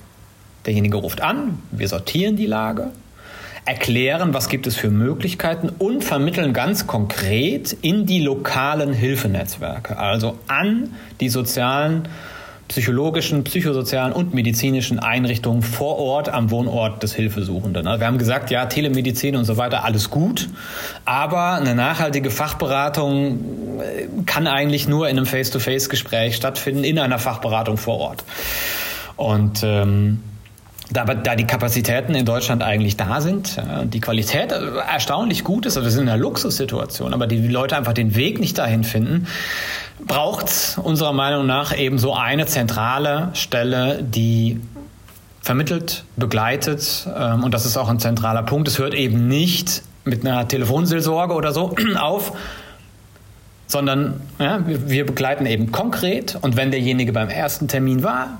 derjenige 0.66 0.96
ruft 0.96 1.20
an, 1.20 1.58
wir 1.70 1.88
sortieren 1.88 2.36
die 2.36 2.46
Lage, 2.46 2.90
erklären, 3.64 4.34
was 4.34 4.48
gibt 4.48 4.66
es 4.66 4.76
für 4.76 4.90
Möglichkeiten 4.90 5.68
und 5.68 6.02
vermitteln 6.02 6.52
ganz 6.52 6.86
konkret 6.86 7.76
in 7.80 8.06
die 8.06 8.20
lokalen 8.20 8.92
Hilfenetzwerke, 8.92 9.98
also 9.98 10.38
an 10.48 10.94
die 11.20 11.28
sozialen, 11.28 12.08
psychologischen, 12.66 13.44
psychosozialen 13.44 14.12
und 14.12 14.34
medizinischen 14.34 14.98
Einrichtungen 14.98 15.62
vor 15.62 15.98
Ort 15.98 16.28
am 16.28 16.50
Wohnort 16.50 17.02
des 17.02 17.14
Hilfesuchenden. 17.14 17.84
Wir 17.84 18.06
haben 18.06 18.18
gesagt, 18.18 18.50
ja, 18.50 18.66
Telemedizin 18.66 19.36
und 19.36 19.44
so 19.44 19.56
weiter, 19.58 19.84
alles 19.84 20.10
gut, 20.10 20.48
aber 21.04 21.52
eine 21.52 21.74
nachhaltige 21.74 22.30
Fachberatung 22.30 23.80
äh, 23.80 24.08
kann 24.26 24.46
eigentlich 24.46 24.88
nur 24.88 25.08
in 25.08 25.18
einem 25.18 25.26
Face-to-Face-Gespräch 25.26 26.34
stattfinden, 26.34 26.82
in 26.82 26.98
einer 26.98 27.18
Fachberatung 27.18 27.76
vor 27.76 27.98
Ort. 27.98 28.24
Und 29.16 29.62
ähm, 29.62 30.20
da, 30.92 31.04
da 31.04 31.36
die 31.36 31.46
Kapazitäten 31.46 32.14
in 32.14 32.24
Deutschland 32.24 32.62
eigentlich 32.62 32.96
da 32.96 33.20
sind, 33.20 33.56
die 33.84 34.00
Qualität 34.00 34.52
erstaunlich 34.52 35.44
gut 35.44 35.66
ist, 35.66 35.76
also 35.76 35.86
wir 35.86 35.90
sind 35.90 36.04
in 36.04 36.08
einer 36.08 36.18
Luxussituation, 36.18 37.14
aber 37.14 37.26
die 37.26 37.46
Leute 37.48 37.76
einfach 37.76 37.92
den 37.92 38.14
Weg 38.14 38.40
nicht 38.40 38.58
dahin 38.58 38.84
finden, 38.84 39.26
braucht 40.06 40.46
es 40.46 40.78
unserer 40.78 41.12
Meinung 41.12 41.46
nach 41.46 41.76
eben 41.76 41.98
so 41.98 42.14
eine 42.14 42.46
zentrale 42.46 43.30
Stelle, 43.34 44.02
die 44.02 44.60
vermittelt, 45.40 46.04
begleitet 46.16 47.08
ähm, 47.16 47.44
und 47.44 47.52
das 47.52 47.66
ist 47.66 47.76
auch 47.76 47.88
ein 47.88 47.98
zentraler 47.98 48.42
Punkt. 48.42 48.68
Es 48.68 48.78
hört 48.78 48.94
eben 48.94 49.28
nicht 49.28 49.82
mit 50.04 50.24
einer 50.24 50.46
Telefonseelsorge 50.46 51.34
oder 51.34 51.52
so 51.52 51.74
auf, 51.98 52.32
sondern 53.66 54.20
ja, 54.38 54.60
wir 54.66 55.06
begleiten 55.06 55.46
eben 55.46 55.72
konkret 55.72 56.38
und 56.40 56.56
wenn 56.56 56.70
derjenige 56.70 57.12
beim 57.12 57.28
ersten 57.28 57.68
Termin 57.68 58.02
war, 58.02 58.38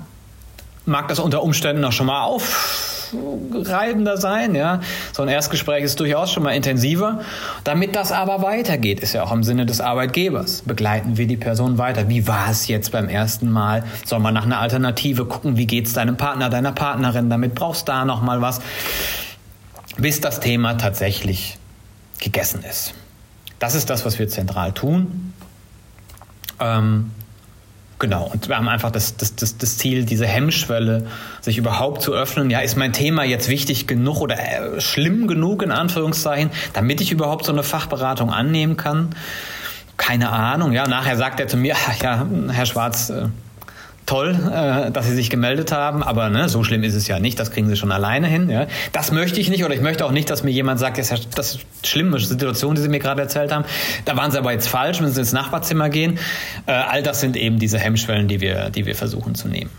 mag 0.85 1.07
das 1.07 1.19
unter 1.19 1.43
Umständen 1.43 1.81
noch 1.81 1.91
schon 1.91 2.07
mal 2.07 2.23
aufreibender 2.23 4.17
sein, 4.17 4.55
ja. 4.55 4.81
So 5.11 5.23
ein 5.23 5.29
Erstgespräch 5.29 5.83
ist 5.83 5.99
durchaus 5.99 6.31
schon 6.31 6.43
mal 6.43 6.51
intensiver. 6.51 7.21
Damit 7.63 7.95
das 7.95 8.11
aber 8.11 8.41
weitergeht, 8.41 8.99
ist 8.99 9.13
ja 9.13 9.23
auch 9.23 9.31
im 9.31 9.43
Sinne 9.43 9.65
des 9.65 9.81
Arbeitgebers. 9.81 10.63
Begleiten 10.63 11.17
wir 11.17 11.27
die 11.27 11.37
Person 11.37 11.77
weiter. 11.77 12.09
Wie 12.09 12.27
war 12.27 12.49
es 12.49 12.67
jetzt 12.67 12.91
beim 12.91 13.07
ersten 13.09 13.51
Mal? 13.51 13.83
Soll 14.05 14.19
man 14.19 14.33
nach 14.33 14.45
einer 14.45 14.59
Alternative 14.59 15.25
gucken? 15.25 15.57
Wie 15.57 15.67
geht 15.67 15.87
es 15.87 15.93
deinem 15.93 16.17
Partner, 16.17 16.49
deiner 16.49 16.71
Partnerin? 16.71 17.29
Damit 17.29 17.55
brauchst 17.55 17.87
du 17.87 17.91
da 17.91 18.05
noch 18.05 18.21
mal 18.21 18.41
was. 18.41 18.61
Bis 19.97 20.21
das 20.21 20.39
Thema 20.39 20.73
tatsächlich 20.75 21.57
gegessen 22.19 22.63
ist. 22.67 22.95
Das 23.59 23.75
ist 23.75 23.89
das, 23.89 24.05
was 24.05 24.17
wir 24.17 24.27
zentral 24.27 24.73
tun. 24.73 25.33
Ähm, 26.59 27.11
Genau, 28.03 28.29
und 28.33 28.49
wir 28.49 28.57
haben 28.57 28.67
einfach 28.67 28.91
das, 28.91 29.15
das, 29.15 29.33
das, 29.33 29.57
das 29.57 29.77
Ziel, 29.77 30.03
diese 30.03 30.25
Hemmschwelle, 30.25 31.05
sich 31.39 31.57
überhaupt 31.57 32.01
zu 32.01 32.11
öffnen. 32.11 32.49
Ja, 32.49 32.59
ist 32.59 32.75
mein 32.75 32.91
Thema 32.91 33.23
jetzt 33.23 33.47
wichtig 33.47 33.87
genug 33.87 34.19
oder 34.19 34.35
äh, 34.37 34.81
schlimm 34.81 35.25
genug 35.25 35.63
in 35.63 35.71
Anführungszeichen, 35.71 36.51
damit 36.73 36.99
ich 36.99 37.13
überhaupt 37.13 37.45
so 37.45 37.53
eine 37.53 37.63
Fachberatung 37.63 38.29
annehmen 38.29 38.75
kann? 38.75 39.15
Keine 39.95 40.31
Ahnung. 40.31 40.73
Ja, 40.73 40.85
nachher 40.85 41.15
sagt 41.15 41.39
er 41.39 41.47
zu 41.47 41.55
mir, 41.55 41.77
ja, 42.01 42.27
Herr 42.51 42.65
Schwarz, 42.65 43.09
äh, 43.09 43.27
toll, 44.05 44.37
äh, 44.51 44.91
dass 44.91 45.07
Sie 45.07 45.15
sich 45.15 45.29
gemeldet 45.29 45.71
haben, 45.71 46.03
aber 46.03 46.29
ne, 46.29 46.49
so 46.49 46.63
schlimm 46.63 46.83
ist 46.83 46.95
es 46.95 47.07
ja 47.07 47.19
nicht, 47.19 47.39
das 47.39 47.51
kriegen 47.51 47.67
Sie 47.67 47.75
schon 47.75 47.91
alleine 47.91 48.27
hin. 48.27 48.49
Ja. 48.49 48.67
Das 48.91 49.11
möchte 49.11 49.39
ich 49.39 49.49
nicht 49.49 49.63
oder 49.63 49.73
ich 49.73 49.81
möchte 49.81 50.05
auch 50.05 50.11
nicht, 50.11 50.29
dass 50.29 50.43
mir 50.43 50.51
jemand 50.51 50.79
sagt, 50.79 50.97
das 50.97 51.11
ist, 51.11 51.23
ja, 51.23 51.29
das 51.35 51.59
schlimme 51.83 52.19
Situation, 52.19 52.75
die 52.75 52.81
Sie 52.81 52.89
mir 52.89 52.99
gerade 52.99 53.21
erzählt 53.21 53.51
haben. 53.51 53.65
Da 54.05 54.15
waren 54.17 54.31
Sie 54.31 54.37
aber 54.37 54.51
jetzt 54.51 54.67
falsch, 54.67 54.99
müssen 55.01 55.13
Sie 55.13 55.21
ins 55.21 55.33
Nachbarzimmer 55.33 55.89
gehen. 55.89 56.19
Äh, 56.65 56.71
all 56.71 57.03
das 57.03 57.21
sind 57.21 57.37
eben 57.37 57.59
diese 57.59 57.79
Hemmschwellen, 57.79 58.27
die 58.27 58.41
wir, 58.41 58.69
die 58.69 58.85
wir 58.85 58.95
versuchen 58.95 59.35
zu 59.35 59.47
nehmen. 59.47 59.69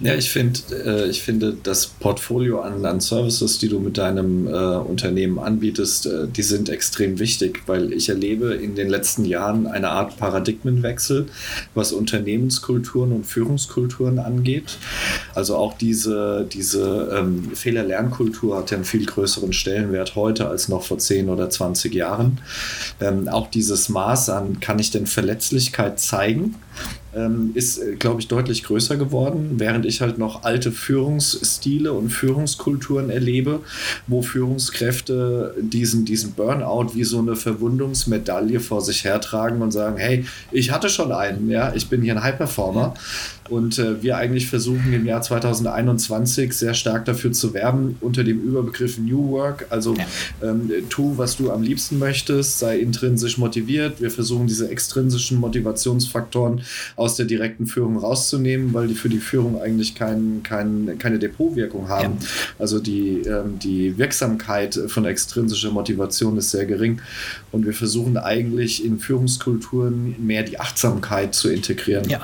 Ja, 0.00 0.14
ich 0.14 0.30
finde, 0.30 0.60
äh, 0.72 1.08
ich 1.08 1.22
finde, 1.22 1.56
das 1.62 1.86
Portfolio 1.86 2.60
an, 2.60 2.84
an 2.84 3.00
Services, 3.00 3.58
die 3.58 3.68
du 3.68 3.78
mit 3.78 3.98
deinem 3.98 4.46
äh, 4.46 4.50
Unternehmen 4.50 5.38
anbietest, 5.38 6.06
äh, 6.06 6.26
die 6.26 6.42
sind 6.42 6.68
extrem 6.68 7.18
wichtig, 7.18 7.62
weil 7.66 7.92
ich 7.92 8.08
erlebe 8.08 8.54
in 8.54 8.74
den 8.74 8.88
letzten 8.88 9.24
Jahren 9.24 9.66
eine 9.66 9.90
Art 9.90 10.16
Paradigmenwechsel, 10.16 11.26
was 11.74 11.92
Unternehmenskulturen 11.92 13.12
und 13.12 13.24
Führungskulturen 13.24 14.18
angeht. 14.18 14.78
Also 15.34 15.56
auch 15.56 15.76
diese, 15.78 16.46
diese 16.52 17.16
ähm, 17.16 17.50
Fehler-Lernkultur 17.54 18.58
hat 18.58 18.70
ja 18.70 18.76
einen 18.76 18.84
viel 18.84 19.06
größeren 19.06 19.52
Stellenwert 19.52 20.16
heute 20.16 20.48
als 20.48 20.68
noch 20.68 20.82
vor 20.82 20.98
10 20.98 21.28
oder 21.28 21.50
20 21.50 21.94
Jahren. 21.94 22.40
Ähm, 23.00 23.28
auch 23.28 23.48
dieses 23.48 23.88
Maß 23.88 24.30
an, 24.30 24.60
kann 24.60 24.78
ich 24.78 24.90
denn 24.90 25.06
Verletzlichkeit 25.06 26.00
zeigen? 26.00 26.56
Ähm, 27.16 27.50
ist, 27.54 27.78
äh, 27.78 27.96
glaube 27.96 28.20
ich, 28.20 28.28
deutlich 28.28 28.64
größer 28.64 28.96
geworden, 28.96 29.54
während 29.56 29.86
ich 29.86 30.00
halt 30.00 30.18
noch 30.18 30.44
alte 30.44 30.72
Führungsstile 30.72 31.92
und 31.92 32.10
Führungskulturen 32.10 33.10
erlebe, 33.10 33.60
wo 34.06 34.22
Führungskräfte 34.22 35.54
diesen, 35.60 36.04
diesen 36.04 36.32
Burnout 36.32 36.94
wie 36.94 37.04
so 37.04 37.18
eine 37.18 37.36
Verwundungsmedaille 37.36 38.60
vor 38.60 38.80
sich 38.80 39.04
hertragen 39.04 39.62
und 39.62 39.70
sagen, 39.70 39.96
hey, 39.96 40.24
ich 40.52 40.70
hatte 40.70 40.88
schon 40.88 41.12
einen, 41.12 41.50
ja, 41.50 41.72
ich 41.74 41.88
bin 41.88 42.02
hier 42.02 42.16
ein 42.16 42.22
High-Performer. 42.22 42.94
Und 43.50 43.78
äh, 43.78 44.02
wir 44.02 44.16
eigentlich 44.16 44.48
versuchen 44.48 44.92
im 44.92 45.04
Jahr 45.04 45.20
2021 45.20 46.52
sehr 46.54 46.72
stark 46.72 47.04
dafür 47.04 47.32
zu 47.32 47.52
werben 47.52 47.96
unter 48.00 48.24
dem 48.24 48.40
Überbegriff 48.40 48.98
New 48.98 49.30
Work. 49.30 49.66
Also 49.68 49.94
ja. 49.94 50.06
ähm, 50.42 50.70
tu, 50.88 51.18
was 51.18 51.36
du 51.36 51.50
am 51.50 51.62
liebsten 51.62 51.98
möchtest, 51.98 52.58
sei 52.58 52.78
intrinsisch 52.78 53.36
motiviert. 53.36 54.00
Wir 54.00 54.10
versuchen 54.10 54.46
diese 54.46 54.70
extrinsischen 54.70 55.38
Motivationsfaktoren 55.40 56.62
aus 56.96 57.16
der 57.16 57.26
direkten 57.26 57.66
Führung 57.66 57.98
rauszunehmen, 57.98 58.72
weil 58.72 58.88
die 58.88 58.94
für 58.94 59.10
die 59.10 59.18
Führung 59.18 59.60
eigentlich 59.60 59.94
kein, 59.94 60.40
kein, 60.42 60.98
keine 60.98 61.18
Depotwirkung 61.18 61.88
haben. 61.88 62.18
Ja. 62.20 62.26
Also 62.58 62.78
die, 62.78 63.22
ähm, 63.26 63.58
die 63.58 63.98
Wirksamkeit 63.98 64.78
von 64.86 65.04
extrinsischer 65.04 65.70
Motivation 65.70 66.38
ist 66.38 66.50
sehr 66.50 66.64
gering. 66.64 67.00
Und 67.52 67.66
wir 67.66 67.74
versuchen 67.74 68.16
eigentlich 68.16 68.84
in 68.84 68.98
Führungskulturen 68.98 70.16
mehr 70.18 70.42
die 70.44 70.58
Achtsamkeit 70.58 71.34
zu 71.34 71.50
integrieren. 71.50 72.08
Ja, 72.08 72.22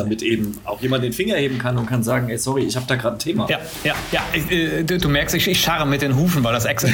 damit 0.00 0.22
eben 0.22 0.58
auch 0.64 0.80
jemand 0.80 1.04
den 1.04 1.12
Finger 1.12 1.36
heben 1.36 1.58
kann 1.58 1.78
und 1.78 1.86
kann 1.86 2.02
sagen, 2.02 2.28
ey, 2.28 2.38
sorry, 2.38 2.64
ich 2.64 2.76
habe 2.76 2.86
da 2.86 2.96
gerade 2.96 3.16
ein 3.16 3.18
Thema. 3.18 3.48
Ja, 3.48 3.58
ja, 3.84 3.94
ja. 4.12 4.20
Ich, 4.32 4.50
äh, 4.50 4.82
du, 4.82 4.98
du, 4.98 5.08
merkst, 5.08 5.34
ich, 5.34 5.46
ich 5.48 5.60
scharre 5.60 5.86
mit 5.86 6.02
den 6.02 6.16
Hufen, 6.16 6.42
weil 6.42 6.52
das 6.52 6.64
Excel. 6.64 6.92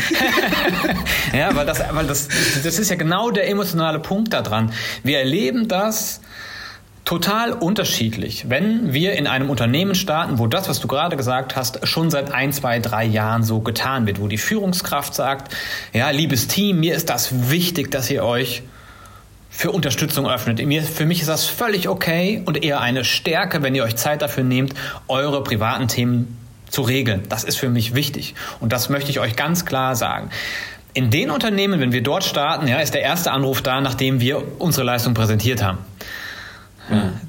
ja, 1.32 1.54
weil 1.54 1.66
das, 1.66 1.82
weil 1.92 2.06
das, 2.06 2.28
das 2.62 2.78
ist 2.78 2.90
ja 2.90 2.96
genau 2.96 3.30
der 3.30 3.48
emotionale 3.48 3.98
Punkt 3.98 4.32
daran. 4.32 4.72
Wir 5.02 5.18
erleben 5.18 5.68
das 5.68 6.20
total 7.06 7.52
unterschiedlich. 7.52 8.50
Wenn 8.50 8.92
wir 8.92 9.14
in 9.14 9.26
einem 9.26 9.48
Unternehmen 9.48 9.94
starten, 9.94 10.38
wo 10.38 10.48
das, 10.48 10.68
was 10.68 10.80
du 10.80 10.88
gerade 10.88 11.16
gesagt 11.16 11.54
hast, 11.54 11.86
schon 11.86 12.10
seit 12.10 12.32
ein, 12.32 12.52
zwei, 12.52 12.80
drei 12.80 13.04
Jahren 13.04 13.44
so 13.44 13.60
getan 13.60 14.06
wird, 14.06 14.20
wo 14.20 14.26
die 14.26 14.38
Führungskraft 14.38 15.14
sagt, 15.14 15.54
ja, 15.92 16.10
liebes 16.10 16.48
Team, 16.48 16.80
mir 16.80 16.94
ist 16.94 17.08
das 17.08 17.50
wichtig, 17.50 17.90
dass 17.92 18.10
ihr 18.10 18.24
euch 18.24 18.64
für 19.56 19.70
Unterstützung 19.70 20.28
öffnet. 20.28 20.60
für 20.86 21.06
mich 21.06 21.20
ist 21.20 21.28
das 21.28 21.46
völlig 21.46 21.88
okay 21.88 22.42
und 22.44 22.62
eher 22.62 22.82
eine 22.82 23.04
Stärke, 23.04 23.62
wenn 23.62 23.74
ihr 23.74 23.84
euch 23.84 23.96
Zeit 23.96 24.20
dafür 24.20 24.44
nehmt, 24.44 24.74
eure 25.08 25.42
privaten 25.42 25.88
Themen 25.88 26.36
zu 26.68 26.82
regeln. 26.82 27.22
Das 27.30 27.42
ist 27.42 27.56
für 27.56 27.70
mich 27.70 27.94
wichtig. 27.94 28.34
Und 28.60 28.74
das 28.74 28.90
möchte 28.90 29.10
ich 29.10 29.18
euch 29.18 29.34
ganz 29.34 29.64
klar 29.64 29.96
sagen. 29.96 30.28
In 30.92 31.10
den 31.10 31.30
Unternehmen, 31.30 31.80
wenn 31.80 31.92
wir 31.92 32.02
dort 32.02 32.24
starten, 32.24 32.68
ja, 32.68 32.80
ist 32.80 32.92
der 32.92 33.00
erste 33.00 33.32
Anruf 33.32 33.62
da, 33.62 33.80
nachdem 33.80 34.20
wir 34.20 34.42
unsere 34.58 34.84
Leistung 34.84 35.14
präsentiert 35.14 35.62
haben. 35.62 35.78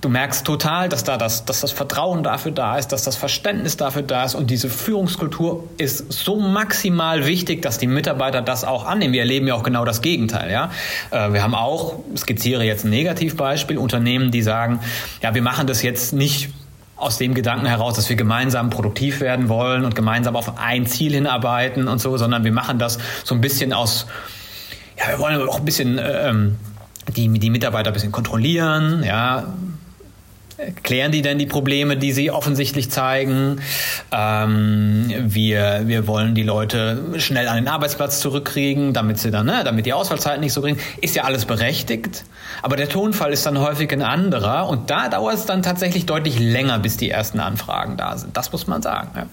Du 0.02 0.10
merkst 0.10 0.46
total, 0.46 0.88
dass 0.88 1.04
da 1.04 1.18
das, 1.18 1.46
dass 1.46 1.62
das 1.62 1.72
Vertrauen 1.72 2.22
dafür 2.22 2.52
da 2.52 2.78
ist, 2.78 2.90
dass 2.90 3.04
das 3.04 3.16
Verständnis 3.16 3.76
dafür 3.76 4.04
da 4.04 4.24
ist 4.24 4.36
und 4.36 4.52
diese 4.52 4.70
Führungskultur 4.70 5.64
ist 5.78 6.12
so 6.12 6.40
maximal 6.40 7.26
wichtig, 7.26 7.64
dass 7.64 7.80
die 7.80 7.88
Mitarbeiter 7.88 8.42
das 8.42 8.64
auch 8.64 8.86
annehmen. 8.86 9.14
Wir 9.14 9.22
erleben 9.22 9.48
ja 9.48 9.56
auch 9.56 9.64
genau 9.64 9.84
das 9.84 10.02
Gegenteil. 10.02 10.52
Ja, 10.52 10.72
äh, 11.10 11.34
wir 11.34 11.42
haben 11.42 11.56
auch, 11.56 11.96
skizziere 12.16 12.64
jetzt 12.64 12.86
ein 12.86 12.92
Negativbeispiel, 12.92 13.78
Unternehmen, 13.78 14.30
die 14.30 14.44
sagen, 14.44 14.80
ja, 15.24 15.34
wir 15.34 15.42
machen 15.42 15.66
das 15.66 15.82
jetzt 15.82 16.14
nicht 16.14 16.50
aus 16.96 17.18
dem 17.18 17.34
Gedanken 17.34 17.66
heraus, 17.66 17.96
dass 17.96 18.10
wir 18.10 18.16
gemeinsam 18.16 18.70
produktiv 18.70 19.22
werden 19.22 19.50
wollen 19.50 19.86
und 19.86 19.96
gemeinsam 19.96 20.36
auf 20.36 20.58
ein 20.60 20.86
Ziel 20.86 21.14
hinarbeiten 21.14 21.88
und 21.88 22.00
so, 22.00 22.18
sondern 22.18 22.44
wir 22.44 22.52
machen 22.52 22.80
das 22.80 22.98
so 23.24 23.36
ein 23.36 23.42
bisschen 23.42 23.74
aus, 23.74 24.08
ja, 24.98 25.10
wir 25.10 25.20
wollen 25.20 25.48
auch 25.48 25.60
ein 25.60 25.66
bisschen 25.66 25.98
äh, 25.98 26.30
ähm, 26.30 26.58
die, 27.16 27.30
die 27.40 27.50
Mitarbeiter 27.50 27.92
ein 27.92 27.94
bisschen 27.94 28.12
kontrollieren, 28.12 29.04
ja, 29.04 29.54
klären 30.84 31.12
die 31.12 31.22
denn 31.22 31.38
die 31.38 31.46
Probleme, 31.46 31.98
die 31.98 32.12
sie 32.12 32.32
offensichtlich 32.32 32.90
zeigen? 32.90 33.62
Ähm, 34.12 35.14
wir, 35.20 35.84
wir 35.86 36.08
wollen 36.08 36.36
die 36.36 36.44
Leute 36.44 37.20
schnell 37.20 37.48
an 37.48 37.58
den 37.58 37.68
Arbeitsplatz 37.68 38.20
zurückkriegen, 38.20 38.94
damit 38.94 39.20
sie 39.20 39.32
dann, 39.32 39.46
ne, 39.46 39.64
damit 39.64 39.86
die 39.86 39.94
Ausfallzeiten 39.94 40.42
nicht 40.42 40.54
so 40.54 40.62
gering. 40.62 40.78
Ist 41.02 41.16
ja 41.16 41.24
alles 41.24 41.46
berechtigt, 41.46 42.26
aber 42.62 42.76
der 42.76 42.90
Tonfall 42.90 43.32
ist 43.34 43.46
dann 43.46 43.60
häufig 43.60 43.92
ein 43.92 44.02
anderer 44.02 44.68
und 44.68 44.90
da 44.90 45.10
dauert 45.10 45.36
es 45.36 45.46
dann 45.46 45.62
tatsächlich 45.62 46.06
deutlich 46.06 46.40
länger, 46.40 46.80
bis 46.80 46.98
die 46.98 47.10
ersten 47.10 47.40
Anfragen 47.40 47.98
da 47.98 48.18
sind. 48.18 48.36
Das 48.36 48.52
muss 48.52 48.68
man 48.68 48.82
sagen. 48.82 49.12
Ja. 49.16 49.28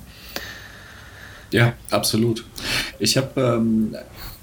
Ja, 1.51 1.73
absolut. 1.91 2.45
Ich 2.99 3.17
habe 3.17 3.41
ähm, 3.41 3.97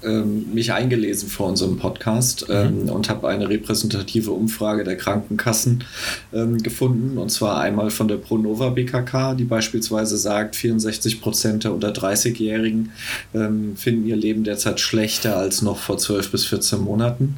ähm, 0.04 0.52
mich 0.52 0.72
eingelesen 0.72 1.28
vor 1.28 1.48
unserem 1.48 1.78
Podcast 1.78 2.46
ähm, 2.48 2.84
mhm. 2.84 2.88
und 2.90 3.08
habe 3.08 3.28
eine 3.28 3.48
repräsentative 3.48 4.30
Umfrage 4.30 4.84
der 4.84 4.96
Krankenkassen 4.96 5.84
ähm, 6.32 6.62
gefunden. 6.62 7.18
Und 7.18 7.30
zwar 7.30 7.60
einmal 7.60 7.90
von 7.90 8.08
der 8.08 8.16
Pronova 8.16 8.70
BKK, 8.70 9.34
die 9.34 9.44
beispielsweise 9.44 10.16
sagt, 10.16 10.56
64 10.56 11.20
Prozent 11.20 11.64
der 11.64 11.72
unter 11.72 11.90
30-Jährigen 11.90 12.92
ähm, 13.34 13.76
finden 13.76 14.06
ihr 14.06 14.16
Leben 14.16 14.44
derzeit 14.44 14.80
schlechter 14.80 15.36
als 15.36 15.62
noch 15.62 15.78
vor 15.78 15.98
12 15.98 16.30
bis 16.30 16.44
14 16.46 16.80
Monaten. 16.80 17.36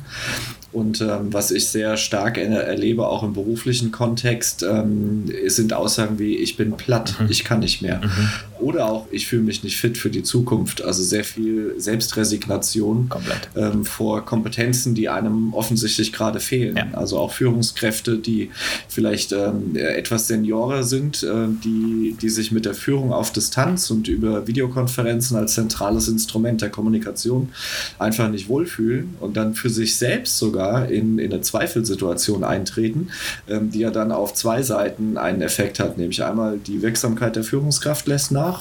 Und 0.75 1.01
ähm, 1.01 1.33
was 1.33 1.53
ich 1.53 1.69
sehr 1.69 1.97
stark 1.97 2.37
er 2.37 2.65
erlebe, 2.65 3.07
auch 3.07 3.23
im 3.23 3.33
beruflichen 3.33 3.93
Kontext, 3.93 4.65
ähm, 4.65 5.31
sind 5.47 5.73
Aussagen 5.73 6.19
wie, 6.19 6.37
ich 6.37 6.57
bin 6.57 6.73
platt, 6.77 7.15
mhm. 7.21 7.29
ich 7.31 7.45
kann 7.45 7.61
nicht 7.61 7.81
mehr. 7.81 8.01
Mhm. 8.03 8.29
Oder 8.65 8.87
auch, 8.87 9.09
ich 9.11 9.27
fühle 9.27 9.43
mich 9.43 9.63
nicht 9.63 9.77
fit 9.77 9.99
für 9.99 10.09
die 10.09 10.23
Zukunft. 10.23 10.83
Also 10.83 11.03
sehr 11.03 11.23
viel 11.23 11.75
Selbstresignation 11.77 13.11
ähm, 13.55 13.85
vor 13.85 14.25
Kompetenzen, 14.25 14.95
die 14.95 15.11
einem 15.11 15.53
offensichtlich 15.53 16.15
gerade 16.15 16.41
fehlen. 16.41 16.79
Ja. 16.79 16.87
Also 16.95 17.19
auch 17.19 17.31
Führungskräfte, 17.31 18.17
die 18.17 18.51
vielleicht 18.89 19.33
ähm, 19.33 19.77
etwas 19.77 20.29
Seniorer 20.29 20.83
sind, 20.83 21.23
äh, 21.25 21.49
die, 21.63 22.17
die 22.19 22.31
sich 22.31 22.53
mit 22.53 22.65
der 22.65 22.73
Führung 22.73 23.13
auf 23.13 23.33
Distanz 23.33 23.91
und 23.91 24.09
über 24.09 24.47
Videokonferenzen 24.47 25.37
als 25.37 25.53
zentrales 25.53 26.09
Instrument 26.09 26.63
der 26.63 26.71
Kommunikation 26.71 27.51
einfach 27.99 28.31
nicht 28.31 28.49
wohlfühlen 28.49 29.15
und 29.21 29.37
dann 29.37 29.53
für 29.53 29.69
sich 29.69 29.97
selbst 29.97 30.39
sogar 30.39 30.89
in, 30.89 31.19
in 31.19 31.31
eine 31.31 31.43
Zweifelsituation 31.43 32.45
eintreten, 32.45 33.09
ähm, 33.47 33.71
die 33.71 33.81
ja 33.81 33.91
dann 33.91 34.11
auf 34.11 34.33
zwei 34.33 34.63
Seiten 34.63 35.19
einen 35.19 35.43
Effekt 35.43 35.81
hat, 35.81 35.99
nämlich 35.99 36.25
einmal 36.25 36.57
die 36.57 36.81
Wirksamkeit 36.81 37.37
der 37.37 37.45
Führungskraft 37.45 38.07
lässt 38.07 38.33
nach 38.33 38.54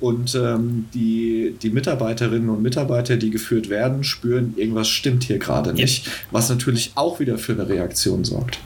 und 0.00 0.34
ähm, 0.34 0.88
die, 0.94 1.56
die 1.62 1.70
Mitarbeiterinnen 1.70 2.48
und 2.48 2.62
Mitarbeiter, 2.62 3.16
die 3.16 3.30
geführt 3.30 3.68
werden, 3.68 4.04
spüren, 4.04 4.54
irgendwas 4.56 4.88
stimmt 4.88 5.24
hier 5.24 5.38
gerade 5.38 5.72
nicht, 5.72 6.08
was 6.30 6.48
natürlich 6.48 6.92
auch 6.94 7.20
wieder 7.20 7.38
für 7.38 7.52
eine 7.52 7.68
Reaktion 7.68 8.24
sorgt. 8.24 8.58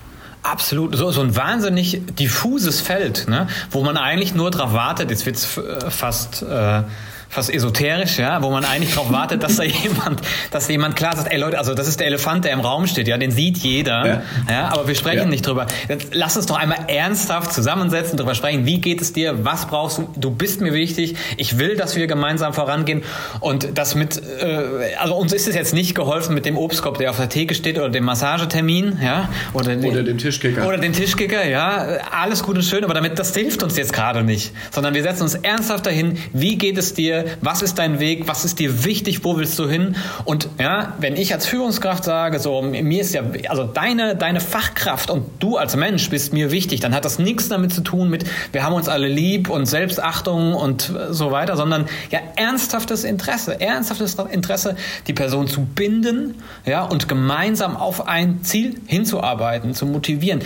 Absolut, 0.42 0.94
so, 0.94 1.11
so 1.11 1.23
ein 1.23 1.35
wahnsinnig 1.37 2.02
diffuses 2.18 2.83
Feld, 2.83 3.26
ne? 3.28 3.47
wo 3.71 3.83
man 3.83 3.97
eigentlich 3.97 4.35
nur 4.35 4.50
darauf 4.50 4.75
wartet, 4.75 5.11
jetzt 5.11 5.25
wird 5.25 5.37
es 5.37 5.56
äh, 5.56 5.90
fast 5.90 6.42
äh, 6.42 6.83
fast 7.28 7.52
esoterisch, 7.52 8.19
ja, 8.19 8.43
wo 8.43 8.50
man 8.50 8.64
eigentlich 8.64 8.95
darauf 8.95 9.12
wartet, 9.12 9.43
dass 9.43 9.57
da 9.57 9.62
jemand, 9.85 10.21
dass 10.50 10.69
jemand 10.69 10.97
klar 10.97 11.16
sagt, 11.16 11.33
ey 11.33 11.38
Leute, 11.38 11.59
also 11.59 11.75
das 11.75 11.88
ist 11.88 12.00
der 12.00 12.07
Elefant, 12.07 12.45
der 12.45 12.52
im 12.52 12.61
Raum 12.61 12.87
steht, 12.87 13.09
ja, 13.09 13.19
den 13.19 13.31
sieht 13.31 13.59
jeder, 13.59 14.07
ja, 14.07 14.23
ja 14.49 14.69
aber 14.69 14.88
wir 14.88 14.95
sprechen 14.95 15.19
ja. 15.19 15.26
nicht 15.26 15.47
drüber. 15.47 15.66
Lass 16.12 16.37
uns 16.37 16.47
doch 16.47 16.59
einmal 16.59 16.78
ernsthaft 16.88 17.52
zusammensetzen, 17.52 18.16
drüber 18.16 18.35
sprechen, 18.35 18.66
wie 18.66 18.81
geht 18.81 19.00
es 19.00 19.12
dir, 19.12 19.45
was 19.45 19.66
brauchst 19.66 19.99
du, 19.99 20.09
du 20.16 20.31
bist 20.31 20.61
mir 20.61 20.73
wichtig, 20.73 21.16
ich 21.37 21.59
will, 21.59 21.76
dass 21.76 21.97
wir 21.97 22.07
gemeinsam 22.07 22.52
vorangehen. 22.52 23.02
Und 23.40 23.76
das 23.76 23.95
mit, 23.95 24.21
äh, 24.40 24.95
also 24.99 25.16
uns 25.16 25.33
ist 25.33 25.49
es 25.49 25.54
jetzt 25.54 25.75
nicht 25.75 25.95
geholfen 25.95 26.35
mit 26.35 26.47
dem 26.47 26.57
Obstkorb, 26.57 26.99
der 26.99 27.11
auf 27.11 27.16
der 27.16 27.28
Theke 27.28 27.54
steht 27.54 27.78
oder 27.78 27.90
dem 27.90 28.04
Massagetermin, 28.04 28.99
ja, 29.02 29.28
oder, 29.52 29.76
oder 29.78 30.02
dem 30.02 30.19
Tischkicker. 30.19 30.66
Oder 30.66 30.78
dem 30.78 30.93
Tischkicker, 30.93 31.47
ja, 31.47 31.99
alles 32.11 32.43
gut 32.43 32.57
und 32.57 32.62
schön, 32.62 32.85
aber 32.85 32.95
damit, 32.95 33.19
das 33.19 33.35
hilft 33.35 33.62
uns 33.62 33.76
jetzt 33.76 33.93
gerade 33.93 34.23
nicht, 34.23 34.52
sondern 34.71 34.95
wir 34.95 35.02
setzen 35.02 35.23
uns 35.23 35.35
ernsthaft 35.35 35.87
dahin, 35.87 36.19
wie 36.33 36.57
geht 36.57 36.78
es 36.78 36.95
dir, 36.95 37.24
was 37.40 37.62
ist 37.62 37.78
dein 37.78 38.00
Weg, 38.00 38.28
was 38.28 38.45
ist 38.45 38.59
dir 38.59 38.85
wichtig, 38.85 39.25
wo 39.25 39.37
willst 39.37 39.59
du 39.59 39.69
hin? 39.69 39.97
Und 40.25 40.49
ja, 40.59 40.95
wenn 40.99 41.16
ich 41.16 41.33
als 41.33 41.47
Führungskraft 41.47 42.04
sage, 42.04 42.38
so 42.38 42.62
mir 42.62 43.00
ist 43.00 43.14
ja, 43.14 43.23
also 43.49 43.64
deine, 43.64 44.16
deine 44.16 44.40
Fachkraft 44.40 45.11
und 45.11 45.25
du 45.40 45.57
als 45.57 45.76
Mensch 45.76 46.11
bist 46.11 46.33
mir 46.33 46.50
wichtig, 46.50 46.81
dann 46.81 46.95
hat 46.95 47.04
das 47.04 47.19
nichts 47.19 47.49
damit 47.49 47.73
zu 47.73 47.81
tun 47.83 48.11
mit, 48.11 48.25
wir 48.52 48.64
haben 48.64 48.75
uns 48.75 48.88
alle 48.88 49.09
lieb 49.09 49.50
und 49.50 49.66
Selbstachtung 49.66 50.54
und 50.54 50.93
so 51.11 51.31
weiter, 51.31 51.57
sondern 51.57 51.87
ja, 52.11 52.21
ernsthaftes 52.37 53.04
Interesse, 53.04 53.61
ernsthaftes 53.61 54.16
Interesse, 54.31 54.76
die 55.07 55.12
Person 55.12 55.47
zu 55.47 55.62
binden, 55.62 56.37
ja, 56.64 56.83
und 56.83 57.09
gemeinsam 57.09 57.76
auf 57.76 58.07
ein 58.07 58.43
Ziel 58.43 58.81
hinzuarbeiten, 58.87 59.75
zu 59.75 59.87
motivieren. 59.87 60.43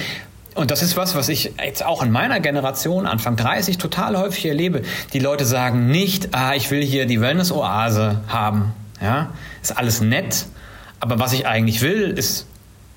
Und 0.59 0.73
das 0.73 0.83
ist 0.83 0.97
was, 0.97 1.15
was 1.15 1.29
ich 1.29 1.53
jetzt 1.65 1.87
auch 1.87 2.03
in 2.03 2.11
meiner 2.11 2.41
Generation, 2.41 3.07
Anfang 3.07 3.37
30, 3.37 3.79
total 3.79 4.19
häufig 4.19 4.45
erlebe. 4.45 4.83
Die 5.12 5.21
Leute 5.21 5.45
sagen 5.45 5.87
nicht, 5.87 6.35
ah, 6.35 6.53
ich 6.57 6.73
will 6.73 6.83
hier 6.83 7.07
die 7.07 7.21
Wellness-Oase 7.21 8.23
haben. 8.27 8.73
Ja, 9.00 9.31
ist 9.62 9.79
alles 9.79 10.00
nett. 10.00 10.47
Aber 10.99 11.21
was 11.21 11.33
ich 11.33 11.47
eigentlich 11.47 11.81
will, 11.81 12.11
ist, 12.11 12.49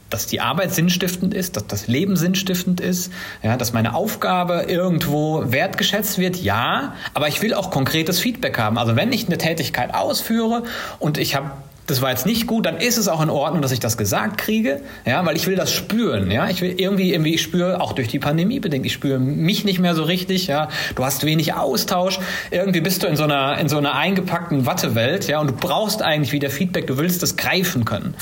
dass 0.10 0.26
die 0.26 0.42
Arbeit 0.42 0.74
sinnstiftend 0.74 1.36
ist, 1.36 1.56
dass 1.56 1.68
das 1.68 1.86
Leben 1.86 2.16
sinnstiftend 2.16 2.82
ist, 2.82 3.14
ja, 3.44 3.58
dass 3.58 3.74
meine 3.74 3.94
Aufgabe 3.94 4.66
irgendwo 4.68 5.44
wertgeschätzt 5.52 6.18
wird, 6.18 6.38
ja, 6.38 6.96
aber 7.14 7.28
ich 7.28 7.44
will 7.44 7.54
auch 7.54 7.70
konkretes 7.70 8.20
Feedback 8.20 8.58
haben. 8.58 8.80
Also 8.80 8.96
wenn 8.96 9.14
ich 9.14 9.28
eine 9.28 9.38
Tätigkeit 9.38 9.94
ausführe 9.94 10.64
und 10.98 11.20
ich 11.20 11.36
habe 11.36 11.52
das 11.92 12.02
war 12.02 12.10
jetzt 12.10 12.26
nicht 12.26 12.48
gut, 12.48 12.66
dann 12.66 12.78
ist 12.78 12.98
es 12.98 13.08
auch 13.08 13.22
in 13.22 13.30
Ordnung, 13.30 13.62
dass 13.62 13.72
ich 13.72 13.80
das 13.80 13.98
gesagt 13.98 14.38
kriege, 14.38 14.82
ja, 15.06 15.26
weil 15.26 15.36
ich 15.36 15.46
will 15.48 15.56
das 15.56 15.72
spüren, 15.72 16.32
ja, 16.32 16.50
ich 16.50 16.62
will 16.62 16.74
irgendwie, 16.78 17.14
irgendwie, 17.14 17.36
ich 17.36 17.42
spüre 17.42 17.82
auch 17.82 17.94
durch 17.94 18.08
die 18.08 18.20
Pandemie 18.20 18.60
bedingt, 18.60 18.86
ich 18.86 18.94
spüre 18.94 19.20
mich 19.20 19.66
nicht 19.66 19.80
mehr 19.80 19.94
so 19.94 20.04
richtig, 20.04 20.48
ja, 20.48 20.70
du 20.96 21.04
hast 21.04 21.26
wenig 21.26 21.54
Austausch, 21.54 22.20
irgendwie 22.50 22.82
bist 22.82 23.04
du 23.04 23.08
in 23.08 23.16
so 23.16 23.24
einer, 23.24 23.58
in 23.60 23.70
so 23.70 23.78
einer 23.78 23.94
eingepackten 23.94 24.66
Wattewelt, 24.66 25.28
ja, 25.28 25.40
und 25.40 25.48
du 25.48 25.54
brauchst 25.54 26.02
eigentlich 26.02 26.32
wieder 26.32 26.50
Feedback, 26.50 26.88
du 26.88 26.98
willst 26.98 27.22
das 27.22 27.38
greifen 27.38 27.86
können. 27.86 28.16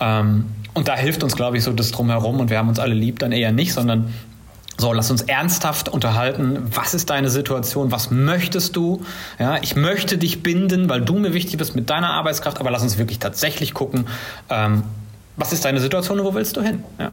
Ähm, 0.00 0.44
und 0.74 0.86
da 0.86 0.96
hilft 0.96 1.24
uns, 1.24 1.34
glaube 1.34 1.56
ich, 1.56 1.64
so 1.64 1.72
das 1.72 1.90
drumherum 1.90 2.38
und 2.38 2.50
wir 2.50 2.58
haben 2.58 2.68
uns 2.68 2.78
alle 2.78 2.94
lieb, 2.94 3.18
dann 3.18 3.32
eher 3.32 3.50
nicht, 3.50 3.72
sondern 3.72 4.14
so, 4.80 4.92
lass 4.92 5.10
uns 5.10 5.22
ernsthaft 5.22 5.88
unterhalten. 5.88 6.70
Was 6.72 6.94
ist 6.94 7.10
deine 7.10 7.30
Situation? 7.30 7.90
Was 7.90 8.12
möchtest 8.12 8.76
du? 8.76 9.04
Ja, 9.40 9.60
ich 9.60 9.74
möchte 9.74 10.18
dich 10.18 10.44
binden, 10.44 10.88
weil 10.88 11.00
du 11.00 11.18
mir 11.18 11.34
wichtig 11.34 11.58
bist 11.58 11.74
mit 11.74 11.90
deiner 11.90 12.10
Arbeitskraft, 12.10 12.60
aber 12.60 12.70
lass 12.70 12.82
uns 12.82 12.96
wirklich 12.96 13.18
tatsächlich 13.18 13.74
gucken, 13.74 14.06
ähm, 14.48 14.84
was 15.36 15.52
ist 15.52 15.64
deine 15.64 15.80
Situation 15.80 16.20
und 16.20 16.26
wo 16.26 16.34
willst 16.34 16.56
du 16.56 16.62
hin? 16.62 16.84
Ja. 16.98 17.10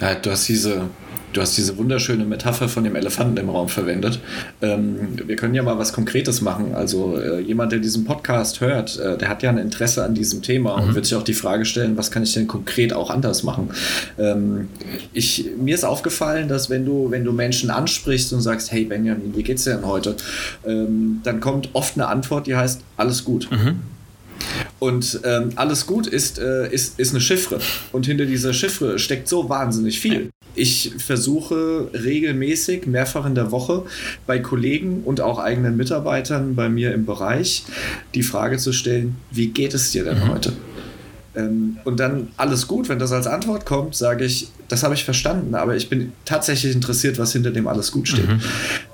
Ja, 0.00 0.14
du 0.14 0.30
hast 0.30 0.48
diese 0.48 0.88
Du 1.34 1.40
hast 1.40 1.56
diese 1.58 1.76
wunderschöne 1.76 2.24
Metapher 2.24 2.68
von 2.68 2.84
dem 2.84 2.94
Elefanten 2.94 3.36
im 3.38 3.50
Raum 3.50 3.68
verwendet. 3.68 4.20
Ähm, 4.62 5.18
wir 5.26 5.34
können 5.34 5.54
ja 5.54 5.64
mal 5.64 5.76
was 5.78 5.92
Konkretes 5.92 6.40
machen. 6.40 6.76
Also 6.76 7.18
äh, 7.18 7.40
jemand, 7.40 7.72
der 7.72 7.80
diesen 7.80 8.04
Podcast 8.04 8.60
hört, 8.60 9.00
äh, 9.00 9.18
der 9.18 9.28
hat 9.28 9.42
ja 9.42 9.50
ein 9.50 9.58
Interesse 9.58 10.04
an 10.04 10.14
diesem 10.14 10.42
Thema 10.42 10.76
mhm. 10.76 10.88
und 10.88 10.94
wird 10.94 11.06
sich 11.06 11.16
auch 11.16 11.24
die 11.24 11.34
Frage 11.34 11.64
stellen, 11.64 11.96
was 11.96 12.12
kann 12.12 12.22
ich 12.22 12.32
denn 12.34 12.46
konkret 12.46 12.92
auch 12.92 13.10
anders 13.10 13.42
machen? 13.42 13.70
Ähm, 14.16 14.68
ich, 15.12 15.50
mir 15.58 15.74
ist 15.74 15.84
aufgefallen, 15.84 16.46
dass 16.46 16.70
wenn 16.70 16.86
du, 16.86 17.10
wenn 17.10 17.24
du 17.24 17.32
Menschen 17.32 17.68
ansprichst 17.68 18.32
und 18.32 18.40
sagst, 18.40 18.70
hey 18.70 18.84
Benjamin, 18.84 19.34
wie 19.34 19.42
geht's 19.42 19.64
dir 19.64 19.74
denn 19.74 19.86
heute? 19.86 20.14
Ähm, 20.64 21.20
dann 21.24 21.40
kommt 21.40 21.70
oft 21.72 21.96
eine 21.96 22.06
Antwort, 22.06 22.46
die 22.46 22.54
heißt, 22.54 22.80
alles 22.96 23.24
gut. 23.24 23.50
Mhm. 23.50 23.80
Und 24.78 25.20
ähm, 25.24 25.50
alles 25.56 25.86
gut 25.86 26.06
ist, 26.06 26.38
äh, 26.38 26.70
ist, 26.70 26.98
ist 27.00 27.10
eine 27.10 27.20
Chiffre. 27.20 27.58
Und 27.92 28.06
hinter 28.06 28.26
dieser 28.26 28.52
Chiffre 28.52 28.98
steckt 28.98 29.28
so 29.28 29.48
wahnsinnig 29.48 29.98
viel. 29.98 30.30
Ich 30.54 30.92
versuche 30.98 31.88
regelmäßig, 31.92 32.86
mehrfach 32.86 33.26
in 33.26 33.34
der 33.34 33.50
Woche, 33.50 33.84
bei 34.26 34.38
Kollegen 34.38 35.02
und 35.04 35.20
auch 35.20 35.38
eigenen 35.38 35.76
Mitarbeitern 35.76 36.54
bei 36.54 36.68
mir 36.68 36.94
im 36.94 37.06
Bereich 37.06 37.64
die 38.14 38.22
Frage 38.22 38.58
zu 38.58 38.72
stellen, 38.72 39.16
wie 39.30 39.48
geht 39.48 39.74
es 39.74 39.92
dir 39.92 40.04
denn 40.04 40.18
mhm. 40.18 40.28
heute? 40.28 40.52
Ähm, 41.36 41.78
und 41.84 41.98
dann 41.98 42.28
alles 42.36 42.68
gut, 42.68 42.88
wenn 42.88 42.98
das 42.98 43.12
als 43.12 43.26
Antwort 43.26 43.66
kommt, 43.66 43.96
sage 43.96 44.24
ich, 44.24 44.48
das 44.68 44.82
habe 44.82 44.94
ich 44.94 45.04
verstanden, 45.04 45.54
aber 45.54 45.76
ich 45.76 45.88
bin 45.88 46.12
tatsächlich 46.24 46.74
interessiert, 46.74 47.18
was 47.18 47.32
hinter 47.32 47.50
dem 47.50 47.66
alles 47.66 47.92
gut 47.92 48.08
steht. 48.08 48.28
Mhm. 48.28 48.40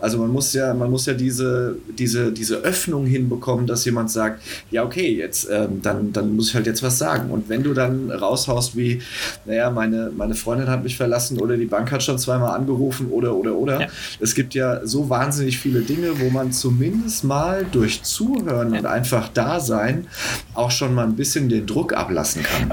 Also 0.00 0.18
man 0.18 0.30
muss 0.30 0.52
ja, 0.52 0.74
man 0.74 0.90
muss 0.90 1.06
ja 1.06 1.14
diese, 1.14 1.76
diese, 1.96 2.32
diese 2.32 2.56
Öffnung 2.56 3.06
hinbekommen, 3.06 3.66
dass 3.66 3.84
jemand 3.84 4.10
sagt, 4.10 4.42
ja, 4.70 4.84
okay, 4.84 5.14
jetzt, 5.14 5.48
ähm, 5.50 5.80
dann, 5.82 6.12
dann 6.12 6.34
muss 6.34 6.48
ich 6.48 6.54
halt 6.54 6.66
jetzt 6.66 6.82
was 6.82 6.98
sagen. 6.98 7.30
Und 7.30 7.48
wenn 7.48 7.62
du 7.62 7.74
dann 7.74 8.10
raushaust 8.10 8.76
wie, 8.76 9.02
naja, 9.44 9.70
meine, 9.70 10.10
meine 10.16 10.34
Freundin 10.34 10.68
hat 10.68 10.82
mich 10.82 10.96
verlassen 10.96 11.38
oder 11.38 11.56
die 11.56 11.66
Bank 11.66 11.92
hat 11.92 12.02
schon 12.02 12.18
zweimal 12.18 12.58
angerufen 12.58 13.08
oder, 13.08 13.36
oder, 13.36 13.54
oder. 13.54 13.80
Ja. 13.82 13.86
Es 14.18 14.34
gibt 14.34 14.54
ja 14.54 14.84
so 14.84 15.08
wahnsinnig 15.08 15.58
viele 15.58 15.82
Dinge, 15.82 16.18
wo 16.18 16.30
man 16.30 16.52
zumindest 16.52 17.24
mal 17.24 17.66
durch 17.70 18.02
Zuhören 18.02 18.72
ja. 18.72 18.80
und 18.80 18.86
einfach 18.86 19.28
da 19.28 19.60
sein 19.60 20.06
auch 20.54 20.70
schon 20.70 20.94
mal 20.94 21.04
ein 21.04 21.16
bisschen 21.16 21.48
den 21.48 21.66
Druck 21.66 21.92
ablassen 21.92 22.29
kann. 22.34 22.72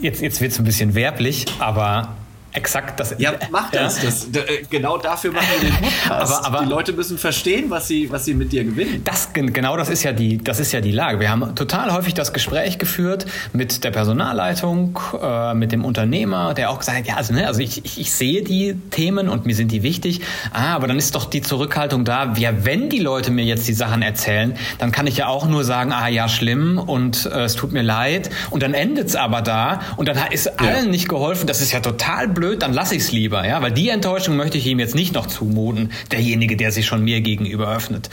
Jetzt, 0.00 0.22
jetzt 0.22 0.40
wird 0.40 0.52
es 0.52 0.58
ein 0.58 0.64
bisschen 0.64 0.94
werblich, 0.94 1.44
aber 1.58 2.16
Exakt 2.52 2.98
das. 2.98 3.14
Ja, 3.18 3.32
mach 3.50 3.70
das. 3.70 4.00
Das 4.00 4.24
äh, 4.26 4.64
genau 4.68 4.98
dafür 4.98 5.32
machen 5.32 5.46
wir 5.60 5.70
den 5.70 5.78
Podcast. 5.80 6.44
Aber, 6.44 6.46
aber, 6.46 6.64
die 6.64 6.70
Leute 6.70 6.92
müssen 6.92 7.16
verstehen, 7.16 7.70
was 7.70 7.86
sie, 7.86 8.10
was 8.10 8.24
sie 8.24 8.34
mit 8.34 8.52
dir 8.52 8.64
gewinnen. 8.64 9.02
Das, 9.04 9.32
genau 9.32 9.76
das 9.76 9.88
ist, 9.88 10.02
ja 10.02 10.12
die, 10.12 10.38
das 10.38 10.58
ist 10.58 10.72
ja 10.72 10.80
die 10.80 10.90
Lage. 10.90 11.20
Wir 11.20 11.30
haben 11.30 11.54
total 11.54 11.92
häufig 11.92 12.14
das 12.14 12.32
Gespräch 12.32 12.78
geführt 12.78 13.26
mit 13.52 13.84
der 13.84 13.92
Personalleitung, 13.92 14.98
äh, 15.20 15.54
mit 15.54 15.70
dem 15.70 15.84
Unternehmer, 15.84 16.54
der 16.54 16.70
auch 16.70 16.80
gesagt 16.80 16.98
hat, 16.98 17.06
ja, 17.06 17.16
also, 17.16 17.32
ne, 17.32 17.46
also 17.46 17.60
ich, 17.60 17.84
ich, 17.84 18.00
ich 18.00 18.12
sehe 18.12 18.42
die 18.42 18.74
Themen 18.90 19.28
und 19.28 19.46
mir 19.46 19.54
sind 19.54 19.70
die 19.70 19.84
wichtig. 19.84 20.20
Ah, 20.52 20.74
aber 20.74 20.88
dann 20.88 20.98
ist 20.98 21.14
doch 21.14 21.26
die 21.26 21.42
Zurückhaltung 21.42 22.04
da. 22.04 22.32
Ja, 22.36 22.64
wenn 22.64 22.88
die 22.88 22.98
Leute 22.98 23.30
mir 23.30 23.44
jetzt 23.44 23.68
die 23.68 23.74
Sachen 23.74 24.02
erzählen, 24.02 24.56
dann 24.78 24.90
kann 24.90 25.06
ich 25.06 25.18
ja 25.18 25.28
auch 25.28 25.46
nur 25.46 25.62
sagen, 25.62 25.92
ah 25.92 26.08
ja, 26.08 26.28
schlimm 26.28 26.78
und 26.78 27.26
äh, 27.26 27.44
es 27.44 27.54
tut 27.54 27.72
mir 27.72 27.82
leid. 27.82 28.30
Und 28.50 28.64
dann 28.64 28.74
endet 28.74 29.08
es 29.08 29.16
aber 29.16 29.40
da 29.40 29.80
und 29.96 30.08
dann 30.08 30.18
ist 30.32 30.58
allen 30.58 30.86
ja. 30.86 30.90
nicht 30.90 31.08
geholfen. 31.08 31.46
Das 31.46 31.60
ist 31.60 31.72
ja 31.72 31.78
total 31.78 32.26
blöd 32.26 32.39
blöd, 32.40 32.62
dann 32.62 32.72
lasse 32.72 32.94
ich 32.94 33.02
es 33.02 33.12
lieber, 33.12 33.46
ja, 33.46 33.60
weil 33.60 33.70
die 33.70 33.90
Enttäuschung 33.90 34.36
möchte 34.36 34.56
ich 34.56 34.66
ihm 34.66 34.78
jetzt 34.78 34.94
nicht 34.94 35.14
noch 35.14 35.26
zumuten, 35.26 35.92
derjenige, 36.10 36.56
der 36.56 36.72
sich 36.72 36.86
schon 36.86 37.04
mir 37.04 37.20
gegenüber 37.20 37.68
öffnet. 37.68 38.08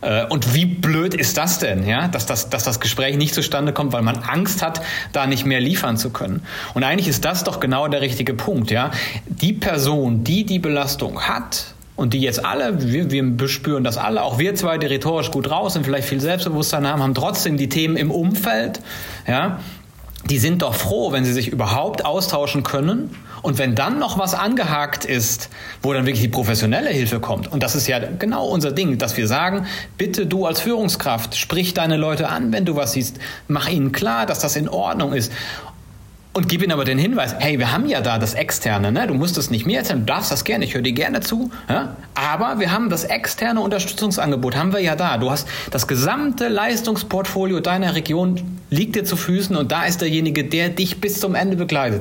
Äh, 0.00 0.26
und 0.26 0.54
wie 0.54 0.64
blöd 0.64 1.12
ist 1.12 1.36
das 1.36 1.58
denn, 1.58 1.86
ja, 1.86 2.06
dass 2.06 2.24
das, 2.26 2.50
dass 2.50 2.62
das 2.62 2.78
Gespräch 2.78 3.16
nicht 3.16 3.34
zustande 3.34 3.72
kommt, 3.72 3.92
weil 3.92 4.02
man 4.02 4.18
Angst 4.18 4.62
hat, 4.62 4.80
da 5.12 5.26
nicht 5.26 5.44
mehr 5.44 5.60
liefern 5.60 5.96
zu 5.96 6.10
können. 6.10 6.42
Und 6.74 6.84
eigentlich 6.84 7.08
ist 7.08 7.24
das 7.24 7.42
doch 7.42 7.58
genau 7.58 7.88
der 7.88 8.00
richtige 8.00 8.34
Punkt, 8.34 8.70
ja. 8.70 8.92
Die 9.26 9.52
Person, 9.52 10.22
die 10.22 10.44
die 10.44 10.60
Belastung 10.60 11.22
hat, 11.22 11.74
und 11.96 12.12
die 12.12 12.20
jetzt 12.20 12.44
alle, 12.44 12.92
wir, 12.92 13.08
wir 13.08 13.48
spüren 13.48 13.84
das 13.84 13.98
alle, 13.98 14.24
auch 14.24 14.38
wir 14.38 14.56
zwei, 14.56 14.78
die 14.78 14.86
rhetorisch 14.86 15.30
gut 15.30 15.48
raus 15.48 15.74
sind, 15.74 15.84
vielleicht 15.84 16.08
viel 16.08 16.20
Selbstbewusstsein 16.20 16.88
haben, 16.88 17.00
haben 17.00 17.14
trotzdem 17.14 17.56
die 17.56 17.68
Themen 17.68 17.96
im 17.96 18.10
Umfeld, 18.10 18.80
ja, 19.28 19.60
die 20.28 20.38
sind 20.38 20.62
doch 20.62 20.74
froh, 20.74 21.12
wenn 21.12 21.24
sie 21.24 21.32
sich 21.32 21.48
überhaupt 21.48 22.04
austauschen 22.04 22.62
können 22.62 23.14
und 23.44 23.58
wenn 23.58 23.74
dann 23.74 23.98
noch 23.98 24.18
was 24.18 24.34
angehakt 24.34 25.04
ist, 25.04 25.50
wo 25.82 25.92
dann 25.92 26.06
wirklich 26.06 26.22
die 26.22 26.28
professionelle 26.28 26.88
Hilfe 26.88 27.20
kommt, 27.20 27.52
und 27.52 27.62
das 27.62 27.74
ist 27.74 27.86
ja 27.86 27.98
genau 28.18 28.46
unser 28.46 28.72
Ding, 28.72 28.96
dass 28.96 29.18
wir 29.18 29.28
sagen, 29.28 29.66
bitte 29.98 30.24
du 30.24 30.46
als 30.46 30.62
Führungskraft, 30.62 31.36
sprich 31.36 31.74
deine 31.74 31.98
Leute 31.98 32.30
an, 32.30 32.54
wenn 32.54 32.64
du 32.64 32.74
was 32.74 32.92
siehst, 32.92 33.18
mach 33.46 33.68
ihnen 33.68 33.92
klar, 33.92 34.24
dass 34.24 34.38
das 34.38 34.56
in 34.56 34.66
Ordnung 34.66 35.12
ist. 35.12 35.30
Und 36.32 36.48
gib 36.48 36.62
ihnen 36.62 36.72
aber 36.72 36.86
den 36.86 36.96
Hinweis, 36.96 37.34
hey, 37.38 37.58
wir 37.58 37.70
haben 37.70 37.86
ja 37.86 38.00
da 38.00 38.18
das 38.18 38.32
Externe, 38.32 38.90
ne? 38.90 39.06
du 39.06 39.12
musst 39.12 39.36
es 39.36 39.50
nicht 39.50 39.66
mehr 39.66 39.80
erzählen, 39.80 40.00
du 40.00 40.06
darfst 40.06 40.32
das 40.32 40.44
gerne, 40.44 40.64
ich 40.64 40.72
höre 40.72 40.80
dir 40.80 40.92
gerne 40.94 41.20
zu, 41.20 41.50
ja? 41.68 41.96
aber 42.14 42.58
wir 42.60 42.72
haben 42.72 42.88
das 42.88 43.04
externe 43.04 43.60
Unterstützungsangebot, 43.60 44.56
haben 44.56 44.72
wir 44.72 44.80
ja 44.80 44.96
da. 44.96 45.18
Du 45.18 45.30
hast 45.30 45.46
das 45.70 45.86
gesamte 45.86 46.48
Leistungsportfolio 46.48 47.60
deiner 47.60 47.94
Region 47.94 48.58
liegt 48.70 48.96
dir 48.96 49.04
zu 49.04 49.16
Füßen 49.16 49.54
und 49.54 49.70
da 49.70 49.84
ist 49.84 50.00
derjenige, 50.00 50.44
der 50.44 50.70
dich 50.70 51.00
bis 51.00 51.20
zum 51.20 51.34
Ende 51.34 51.56
begleitet. 51.56 52.00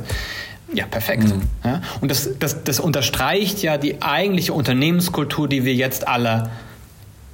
Ja, 0.74 0.86
perfekt. 0.86 1.26
Mhm. 1.26 1.42
Ja? 1.64 1.82
Und 2.02 2.10
das, 2.10 2.38
das, 2.40 2.64
das 2.64 2.80
unterstreicht 2.80 3.62
ja 3.62 3.78
die 3.78 4.02
eigentliche 4.02 4.54
Unternehmenskultur, 4.54 5.48
die 5.48 5.66
wir 5.66 5.74
jetzt 5.74 6.08
alle 6.08 6.50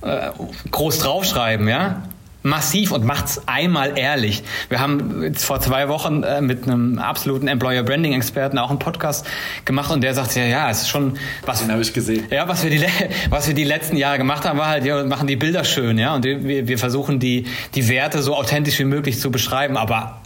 äh, 0.01 0.29
groß 0.71 0.99
draufschreiben, 0.99 1.67
ja. 1.67 2.03
massiv 2.41 2.91
und 2.91 3.03
macht's 3.03 3.41
einmal 3.47 3.97
ehrlich. 3.97 4.43
Wir 4.69 4.79
haben 4.79 5.23
jetzt 5.23 5.43
vor 5.43 5.59
zwei 5.59 5.89
Wochen 5.89 6.23
äh, 6.23 6.41
mit 6.41 6.63
einem 6.63 6.99
absoluten 6.99 7.47
Employer 7.47 7.83
Branding 7.83 8.13
Experten 8.13 8.57
auch 8.57 8.69
einen 8.69 8.79
Podcast 8.79 9.25
gemacht 9.65 9.91
und 9.91 10.01
der 10.01 10.13
sagt 10.13 10.35
ja, 10.35 10.43
ja, 10.43 10.69
es 10.69 10.83
ist 10.83 10.89
schon 10.89 11.17
was. 11.45 11.59
Den 11.59 11.71
habe 11.71 11.81
ich 11.81 11.93
gesehen. 11.93 12.25
Ja, 12.29 12.47
was 12.47 12.63
wir 12.63 12.69
die 12.69 12.85
was 13.29 13.47
wir 13.47 13.53
die 13.53 13.65
letzten 13.65 13.97
Jahre 13.97 14.17
gemacht 14.17 14.45
haben, 14.45 14.57
war 14.57 14.67
halt, 14.67 14.83
wir 14.83 15.03
machen 15.05 15.27
die 15.27 15.35
Bilder 15.35 15.63
schön, 15.63 15.97
ja, 15.97 16.15
und 16.15 16.23
wir, 16.23 16.67
wir 16.67 16.77
versuchen 16.77 17.19
die 17.19 17.45
die 17.75 17.87
Werte 17.89 18.21
so 18.21 18.35
authentisch 18.35 18.79
wie 18.79 18.85
möglich 18.85 19.19
zu 19.19 19.31
beschreiben, 19.31 19.75
aber 19.77 20.21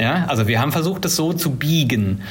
ja, 0.00 0.26
also 0.28 0.46
wir 0.46 0.60
haben 0.60 0.72
versucht, 0.72 1.04
das 1.04 1.16
so 1.16 1.32
zu 1.32 1.52
biegen. 1.52 2.22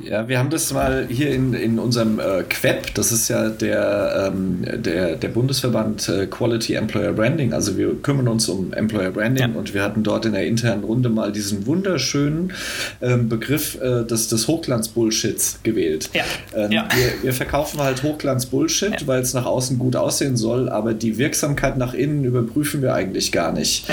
Ja, 0.00 0.26
wir 0.28 0.38
haben 0.38 0.50
das 0.50 0.72
mal 0.72 1.06
hier 1.08 1.30
in, 1.32 1.54
in 1.54 1.78
unserem 1.78 2.18
äh, 2.18 2.42
QEP, 2.48 2.94
das 2.94 3.12
ist 3.12 3.28
ja 3.28 3.48
der, 3.48 4.30
ähm, 4.32 4.64
der, 4.64 5.16
der 5.16 5.28
Bundesverband 5.28 6.08
äh, 6.08 6.26
Quality 6.26 6.74
Employer 6.74 7.12
Branding, 7.12 7.52
also 7.52 7.76
wir 7.76 7.94
kümmern 8.02 8.28
uns 8.28 8.48
um 8.48 8.72
Employer 8.72 9.10
Branding 9.10 9.52
ja. 9.52 9.58
und 9.58 9.74
wir 9.74 9.82
hatten 9.82 10.02
dort 10.02 10.24
in 10.24 10.32
der 10.32 10.46
internen 10.46 10.84
Runde 10.84 11.08
mal 11.08 11.32
diesen 11.32 11.66
wunderschönen 11.66 12.52
ähm, 13.02 13.28
Begriff 13.28 13.78
äh, 13.80 14.04
des, 14.04 14.28
des 14.28 14.48
Hochglanz-Bullshits 14.48 15.60
gewählt. 15.62 16.10
Ja. 16.12 16.24
Ähm, 16.54 16.72
ja. 16.72 16.88
Wir, 16.94 17.24
wir, 17.24 17.32
verkaufen 17.34 17.80
halt 17.80 18.02
Hochglanz-Bullshit, 18.02 19.06
weil 19.06 19.20
es 19.20 19.34
nach 19.34 19.46
außen 19.46 19.78
gut 19.78 19.96
aussehen 19.96 20.36
soll, 20.36 20.68
aber 20.68 20.94
die 20.94 21.18
Wirksamkeit 21.18 21.76
nach 21.76 21.94
innen 21.94 22.24
überprüfen 22.24 22.82
wir 22.82 22.94
eigentlich 22.94 23.32
gar 23.32 23.52
nicht. 23.52 23.86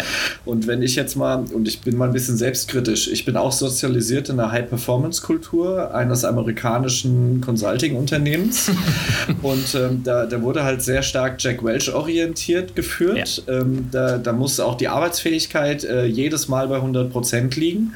Und 0.45 0.67
wenn 0.67 0.81
ich 0.81 0.95
jetzt 0.95 1.15
mal, 1.15 1.43
und 1.53 1.67
ich 1.67 1.81
bin 1.81 1.97
mal 1.97 2.07
ein 2.07 2.13
bisschen 2.13 2.37
selbstkritisch, 2.37 3.07
ich 3.07 3.25
bin 3.25 3.35
auch 3.35 3.51
sozialisiert 3.51 4.29
in 4.29 4.39
einer 4.39 4.51
High-Performance-Kultur, 4.51 5.64
eines 5.73 6.23
amerikanischen 6.23 7.41
Consulting-Unternehmens. 7.41 8.71
und 9.41 9.75
ähm, 9.75 10.01
da, 10.03 10.25
da 10.25 10.41
wurde 10.41 10.63
halt 10.63 10.81
sehr 10.81 11.03
stark 11.03 11.35
Jack 11.39 11.63
Welch 11.63 11.93
orientiert 11.93 12.75
geführt. 12.75 13.43
Ja. 13.47 13.61
Ähm, 13.61 13.89
da, 13.91 14.17
da 14.17 14.33
muss 14.33 14.59
auch 14.59 14.75
die 14.75 14.87
Arbeitsfähigkeit 14.87 15.83
äh, 15.83 16.05
jedes 16.05 16.47
Mal 16.47 16.67
bei 16.67 16.75
100 16.75 17.11
Prozent 17.11 17.55
liegen. 17.55 17.93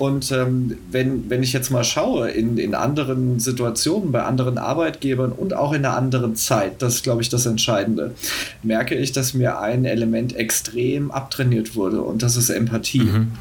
Und 0.00 0.32
ähm, 0.32 0.78
wenn, 0.90 1.28
wenn 1.28 1.42
ich 1.42 1.52
jetzt 1.52 1.70
mal 1.70 1.84
schaue 1.84 2.30
in, 2.30 2.56
in 2.56 2.74
anderen 2.74 3.38
Situationen, 3.38 4.12
bei 4.12 4.22
anderen 4.22 4.56
Arbeitgebern 4.56 5.30
und 5.30 5.52
auch 5.52 5.72
in 5.72 5.84
einer 5.84 5.94
anderen 5.94 6.36
Zeit, 6.36 6.80
das 6.80 6.96
ist, 6.96 7.02
glaube 7.02 7.20
ich, 7.20 7.28
das 7.28 7.44
Entscheidende, 7.44 8.14
merke 8.62 8.94
ich, 8.94 9.12
dass 9.12 9.34
mir 9.34 9.60
ein 9.60 9.84
Element 9.84 10.34
extrem 10.34 11.10
abtrainiert 11.10 11.76
wurde 11.76 12.00
und 12.00 12.22
das 12.22 12.36
ist 12.36 12.48
Empathie. 12.48 13.00
Mhm. 13.00 13.32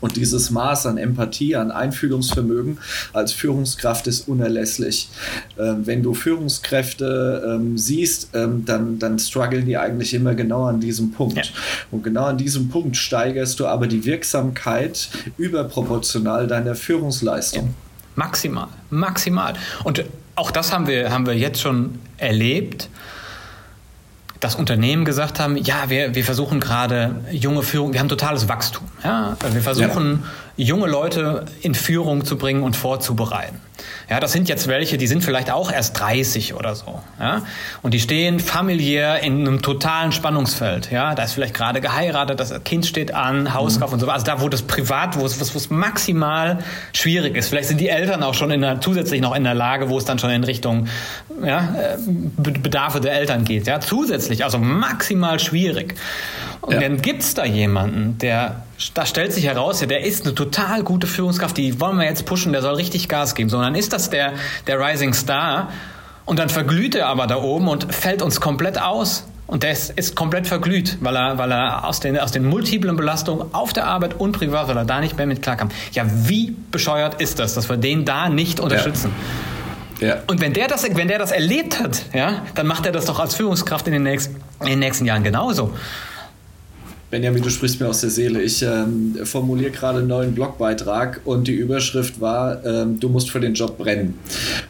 Und 0.00 0.16
dieses 0.16 0.50
Maß 0.50 0.86
an 0.86 0.98
Empathie, 0.98 1.56
an 1.56 1.70
Einfühlungsvermögen 1.70 2.78
als 3.12 3.32
Führungskraft 3.32 4.06
ist 4.06 4.28
unerlässlich. 4.28 5.08
Ähm, 5.58 5.86
wenn 5.86 6.02
du 6.02 6.14
Führungskräfte 6.14 7.56
ähm, 7.56 7.78
siehst, 7.78 8.30
ähm, 8.34 8.64
dann, 8.64 8.98
dann 8.98 9.18
strugglen 9.18 9.64
die 9.64 9.76
eigentlich 9.76 10.12
immer 10.12 10.34
genau 10.34 10.64
an 10.64 10.80
diesem 10.80 11.12
Punkt. 11.12 11.36
Ja. 11.36 11.42
Und 11.90 12.02
genau 12.02 12.24
an 12.24 12.38
diesem 12.38 12.68
Punkt 12.68 12.96
steigerst 12.96 13.58
du 13.60 13.66
aber 13.66 13.86
die 13.86 14.04
Wirksamkeit 14.04 15.08
überproportional 15.38 16.46
deiner 16.46 16.74
Führungsleistung. 16.74 17.64
Ja. 17.64 17.74
Maximal, 18.16 18.68
maximal. 18.90 19.54
Und 19.84 20.04
auch 20.36 20.50
das 20.50 20.72
haben 20.72 20.86
wir, 20.86 21.10
haben 21.10 21.26
wir 21.26 21.34
jetzt 21.34 21.60
schon 21.60 21.98
erlebt 22.18 22.88
dass 24.40 24.54
Unternehmen 24.54 25.04
gesagt 25.04 25.40
haben, 25.40 25.56
ja, 25.56 25.88
wir, 25.88 26.14
wir 26.14 26.24
versuchen 26.24 26.60
gerade 26.60 27.16
junge 27.30 27.62
Führung, 27.62 27.92
wir 27.92 28.00
haben 28.00 28.08
totales 28.08 28.48
Wachstum. 28.48 28.84
Ja? 29.02 29.36
Wir 29.52 29.62
versuchen 29.62 30.24
ja. 30.56 30.64
junge 30.64 30.86
Leute 30.86 31.44
in 31.62 31.74
Führung 31.74 32.24
zu 32.24 32.36
bringen 32.36 32.62
und 32.62 32.76
vorzubereiten. 32.76 33.60
Ja, 34.08 34.20
das 34.20 34.32
sind 34.32 34.48
jetzt 34.48 34.68
welche, 34.68 34.98
die 34.98 35.08
sind 35.08 35.24
vielleicht 35.24 35.50
auch 35.50 35.72
erst 35.72 35.98
30 35.98 36.54
oder 36.54 36.76
so. 36.76 37.00
Ja? 37.18 37.42
Und 37.82 37.92
die 37.92 37.98
stehen 37.98 38.38
familiär 38.38 39.20
in 39.20 39.40
einem 39.40 39.62
totalen 39.62 40.12
Spannungsfeld. 40.12 40.92
Ja, 40.92 41.16
da 41.16 41.24
ist 41.24 41.32
vielleicht 41.32 41.54
gerade 41.54 41.80
geheiratet, 41.80 42.38
das 42.38 42.62
Kind 42.62 42.86
steht 42.86 43.12
an, 43.12 43.52
Hauskauf 43.52 43.90
mhm. 43.90 43.94
und 43.94 44.00
so. 44.00 44.08
Also 44.08 44.24
da, 44.24 44.40
wo 44.40 44.48
das 44.48 44.62
privat, 44.62 45.18
wo 45.18 45.26
es, 45.26 45.40
wo 45.40 45.58
es 45.58 45.70
maximal 45.70 46.58
schwierig 46.92 47.36
ist. 47.36 47.48
Vielleicht 47.48 47.68
sind 47.68 47.80
die 47.80 47.88
Eltern 47.88 48.22
auch 48.22 48.34
schon 48.34 48.52
in 48.52 48.60
der, 48.60 48.80
zusätzlich 48.80 49.20
noch 49.20 49.34
in 49.34 49.42
der 49.42 49.54
Lage, 49.54 49.88
wo 49.90 49.98
es 49.98 50.04
dann 50.04 50.20
schon 50.20 50.30
in 50.30 50.44
Richtung 50.44 50.86
ja, 51.44 51.74
äh, 51.74 51.96
Bedarfe 52.36 53.00
der 53.00 53.12
Eltern 53.12 53.44
geht. 53.44 53.66
Ja, 53.66 53.80
zusätzlich, 53.80 54.44
also 54.44 54.58
maximal 54.58 55.40
schwierig. 55.40 55.96
Und 56.60 56.74
ja. 56.74 56.80
dann 56.80 57.00
gibt's 57.00 57.34
da 57.34 57.44
jemanden, 57.44 58.18
der, 58.18 58.62
da 58.94 59.06
stellt 59.06 59.32
sich 59.32 59.46
heraus, 59.46 59.80
der 59.80 60.04
ist 60.04 60.24
eine 60.24 60.34
total 60.34 60.82
gute 60.82 61.06
Führungskraft, 61.06 61.56
die 61.56 61.80
wollen 61.80 61.96
wir 61.98 62.04
jetzt 62.04 62.26
pushen, 62.26 62.52
der 62.52 62.62
soll 62.62 62.74
richtig 62.74 63.08
Gas 63.08 63.34
geben. 63.34 63.48
So, 63.48 63.58
und 63.58 63.62
dann 63.62 63.74
ist 63.74 63.92
das 63.92 64.10
der, 64.10 64.32
der 64.66 64.80
Rising 64.80 65.14
Star 65.14 65.70
und 66.24 66.38
dann 66.38 66.48
verglüht 66.48 66.94
er 66.94 67.06
aber 67.06 67.26
da 67.26 67.36
oben 67.36 67.68
und 67.68 67.94
fällt 67.94 68.22
uns 68.22 68.40
komplett 68.40 68.80
aus. 68.80 69.28
Und 69.46 69.62
der 69.62 69.70
ist, 69.70 69.90
ist 69.90 70.16
komplett 70.16 70.48
verglüht, 70.48 70.98
weil 71.00 71.14
er, 71.14 71.38
weil 71.38 71.52
er 71.52 71.84
aus, 71.84 72.00
den, 72.00 72.18
aus 72.18 72.32
den 72.32 72.44
multiplen 72.44 72.96
Belastungen 72.96 73.54
auf 73.54 73.72
der 73.72 73.86
Arbeit 73.86 74.14
und 74.18 74.32
privat, 74.32 74.66
weil 74.66 74.76
er 74.76 74.84
da 74.84 75.00
nicht 75.00 75.16
mehr 75.16 75.26
mit 75.26 75.40
klarkam. 75.40 75.68
Ja, 75.92 76.04
wie 76.08 76.56
bescheuert 76.72 77.20
ist 77.20 77.38
das, 77.38 77.54
dass 77.54 77.68
wir 77.68 77.76
den 77.76 78.04
da 78.04 78.28
nicht 78.28 78.58
unterstützen? 78.58 79.12
Ja. 80.00 80.06
Ja. 80.08 80.16
Und 80.26 80.40
wenn 80.40 80.52
der, 80.52 80.68
das, 80.68 80.84
wenn 80.84 81.08
der 81.08 81.18
das 81.18 81.32
erlebt 81.32 81.80
hat, 81.80 82.04
ja, 82.12 82.42
dann 82.54 82.66
macht 82.66 82.86
er 82.86 82.92
das 82.92 83.06
doch 83.06 83.18
als 83.18 83.34
Führungskraft 83.34 83.86
in 83.86 83.94
den 83.94 84.02
nächsten, 84.02 84.36
in 84.60 84.66
den 84.66 84.78
nächsten 84.78 85.06
Jahren 85.06 85.22
genauso. 85.22 85.72
Benjamin, 87.08 87.40
du 87.40 87.50
sprichst 87.50 87.80
mir 87.80 87.88
aus 87.88 88.00
der 88.00 88.10
Seele. 88.10 88.42
Ich 88.42 88.62
ähm, 88.62 89.16
formuliere 89.22 89.70
gerade 89.70 90.00
einen 90.00 90.08
neuen 90.08 90.34
Blogbeitrag 90.34 91.20
und 91.24 91.46
die 91.46 91.54
Überschrift 91.54 92.20
war, 92.20 92.64
ähm, 92.64 92.98
du 92.98 93.08
musst 93.08 93.30
für 93.30 93.38
den 93.38 93.54
Job 93.54 93.78
brennen. 93.78 94.18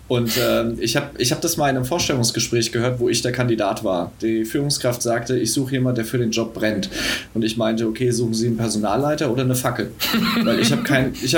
Und 0.06 0.32
ähm, 0.38 0.76
ich 0.78 0.96
habe 0.96 1.10
ich 1.16 1.32
hab 1.32 1.40
das 1.40 1.56
mal 1.56 1.70
in 1.70 1.76
einem 1.76 1.86
Vorstellungsgespräch 1.86 2.72
gehört, 2.72 3.00
wo 3.00 3.08
ich 3.08 3.22
der 3.22 3.32
Kandidat 3.32 3.84
war. 3.84 4.12
Die 4.20 4.44
Führungskraft 4.44 5.00
sagte, 5.00 5.38
ich 5.38 5.52
suche 5.52 5.72
jemanden, 5.72 5.96
der 5.96 6.04
für 6.04 6.18
den 6.18 6.30
Job 6.30 6.52
brennt. 6.52 6.90
Und 7.32 7.42
ich 7.42 7.56
meinte, 7.56 7.86
okay, 7.86 8.10
suchen 8.10 8.34
Sie 8.34 8.48
einen 8.48 8.58
Personalleiter 8.58 9.32
oder 9.32 9.42
eine 9.42 9.54
Fackel? 9.54 9.92
Weil 10.44 10.60
ich 10.60 10.70
habe 10.72 10.82
kein, 10.82 11.14
ich 11.22 11.34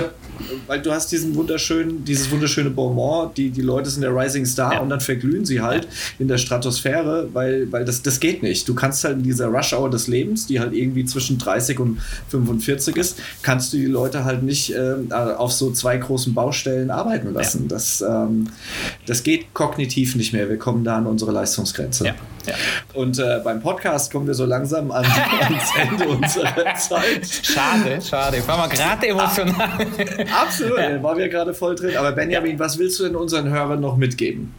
weil 0.66 0.81
du 0.81 0.92
hast 0.92 1.11
diesen 1.12 1.35
wunderschönen, 1.35 2.05
dieses 2.05 2.31
wunderschöne 2.31 2.70
Bonbon, 2.70 3.31
die, 3.37 3.51
die 3.51 3.62
Leute 3.62 3.90
sind 3.90 4.03
der 4.03 4.14
Rising 4.14 4.46
Star 4.46 4.74
ja. 4.74 4.81
und 4.81 4.88
dann 4.88 5.01
verglühen 5.01 5.44
sie 5.44 5.61
halt 5.61 5.85
ja. 5.85 5.90
in 6.18 6.29
der 6.29 6.38
Stratosphäre, 6.38 7.29
weil, 7.33 7.70
weil 7.72 7.85
das, 7.85 8.03
das 8.03 8.20
geht 8.20 8.42
nicht. 8.42 8.68
Du 8.68 8.74
kannst 8.74 9.05
halt 9.05 9.18
in 9.18 9.22
dieser 9.22 9.46
Rush-Hour 9.48 9.90
des 9.90 10.09
Lebens, 10.09 10.46
die 10.46 10.61
halt 10.61 10.72
irgendwie 10.72 11.05
zwischen 11.05 11.38
30 11.38 11.79
und 11.81 11.98
45 12.29 12.96
ist, 12.96 13.18
kannst 13.42 13.72
du 13.72 13.77
die 13.77 13.87
Leute 13.87 14.24
halt 14.24 14.42
nicht 14.42 14.74
äh, 14.74 14.94
auf 15.12 15.53
so 15.53 15.70
zwei 15.72 15.96
großen 15.96 16.35
Baustellen 16.35 16.90
arbeiten 16.90 17.33
lassen. 17.33 17.62
Ja. 17.62 17.68
Das, 17.68 18.01
ähm, 18.01 18.48
das 19.07 19.22
geht 19.22 19.55
kognitiv 19.55 20.16
nicht 20.16 20.33
mehr. 20.33 20.48
Wir 20.48 20.59
kommen 20.59 20.85
da 20.85 20.96
an 20.96 21.07
unsere 21.07 21.33
Leistungsgrenze. 21.33 22.14
Ja. 22.48 22.54
Und 22.94 23.18
äh, 23.18 23.40
beim 23.44 23.61
Podcast 23.61 24.11
kommen 24.12 24.26
wir 24.26 24.34
so 24.34 24.44
langsam 24.44 24.90
an, 24.90 25.04
ans 25.40 25.70
Ende 25.76 26.08
unserer 26.08 26.74
Zeit. 26.74 27.26
Schade, 27.42 28.00
schade. 28.02 28.38
Ich 28.38 28.48
war 28.48 28.56
mal 28.56 28.68
gerade 28.68 29.06
emotional. 29.06 29.87
Absolut, 30.40 30.78
ja. 30.78 31.02
waren 31.02 31.18
wir 31.18 31.28
gerade 31.28 31.54
voll 31.54 31.74
drin. 31.74 31.96
Aber 31.96 32.12
Benjamin, 32.12 32.52
ja. 32.52 32.58
was 32.58 32.78
willst 32.78 32.98
du 33.00 33.04
denn 33.04 33.16
unseren 33.16 33.50
Hörern 33.50 33.80
noch 33.80 33.96
mitgeben? 33.96 34.54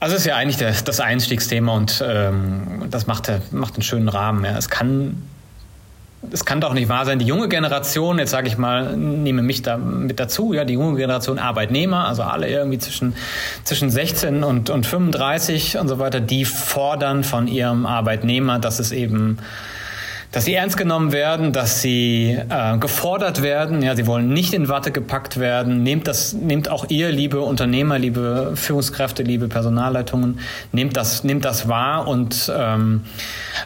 Also 0.00 0.16
es 0.16 0.22
ist 0.22 0.26
ja 0.26 0.36
eigentlich 0.36 0.58
das, 0.58 0.84
das 0.84 1.00
Einstiegsthema 1.00 1.72
und 1.74 2.04
ähm, 2.06 2.84
das 2.90 3.06
macht, 3.06 3.30
macht 3.52 3.74
einen 3.74 3.82
schönen 3.82 4.08
Rahmen. 4.08 4.44
Ja. 4.44 4.58
Es 4.58 4.68
kann 4.68 5.22
es 6.32 6.44
kann 6.44 6.60
doch 6.60 6.74
nicht 6.74 6.88
wahr 6.88 7.04
sein, 7.04 7.18
die 7.18 7.26
junge 7.26 7.48
Generation, 7.48 8.18
jetzt 8.18 8.30
sage 8.30 8.48
ich 8.48 8.58
mal, 8.58 8.96
nehme 8.96 9.42
mich 9.42 9.62
da 9.62 9.76
mit 9.76 10.20
dazu, 10.20 10.52
ja, 10.52 10.64
die 10.64 10.74
junge 10.74 10.96
Generation 10.96 11.38
Arbeitnehmer, 11.38 12.06
also 12.06 12.22
alle 12.22 12.48
irgendwie 12.48 12.78
zwischen, 12.78 13.14
zwischen 13.64 13.90
16 13.90 14.44
und, 14.44 14.70
und 14.70 14.86
35 14.86 15.78
und 15.78 15.88
so 15.88 15.98
weiter, 15.98 16.20
die 16.20 16.44
fordern 16.44 17.24
von 17.24 17.46
ihrem 17.46 17.86
Arbeitnehmer, 17.86 18.58
dass 18.58 18.78
es 18.78 18.92
eben 18.92 19.38
dass 20.34 20.46
sie 20.46 20.54
ernst 20.54 20.76
genommen 20.76 21.12
werden, 21.12 21.52
dass 21.52 21.80
sie 21.80 22.36
äh, 22.48 22.76
gefordert 22.78 23.40
werden. 23.40 23.82
Ja, 23.82 23.94
sie 23.94 24.08
wollen 24.08 24.30
nicht 24.30 24.52
in 24.52 24.68
Watte 24.68 24.90
gepackt 24.90 25.38
werden. 25.38 25.84
Nehmt 25.84 26.08
das, 26.08 26.32
nehmt 26.32 26.68
auch 26.68 26.86
ihr, 26.88 27.12
liebe 27.12 27.40
Unternehmer, 27.40 28.00
liebe 28.00 28.50
Führungskräfte, 28.56 29.22
liebe 29.22 29.46
Personalleitungen, 29.46 30.40
nehmt 30.72 30.96
das, 30.96 31.22
nehmt 31.22 31.44
das 31.44 31.68
wahr 31.68 32.08
und 32.08 32.52
ähm, 32.52 33.02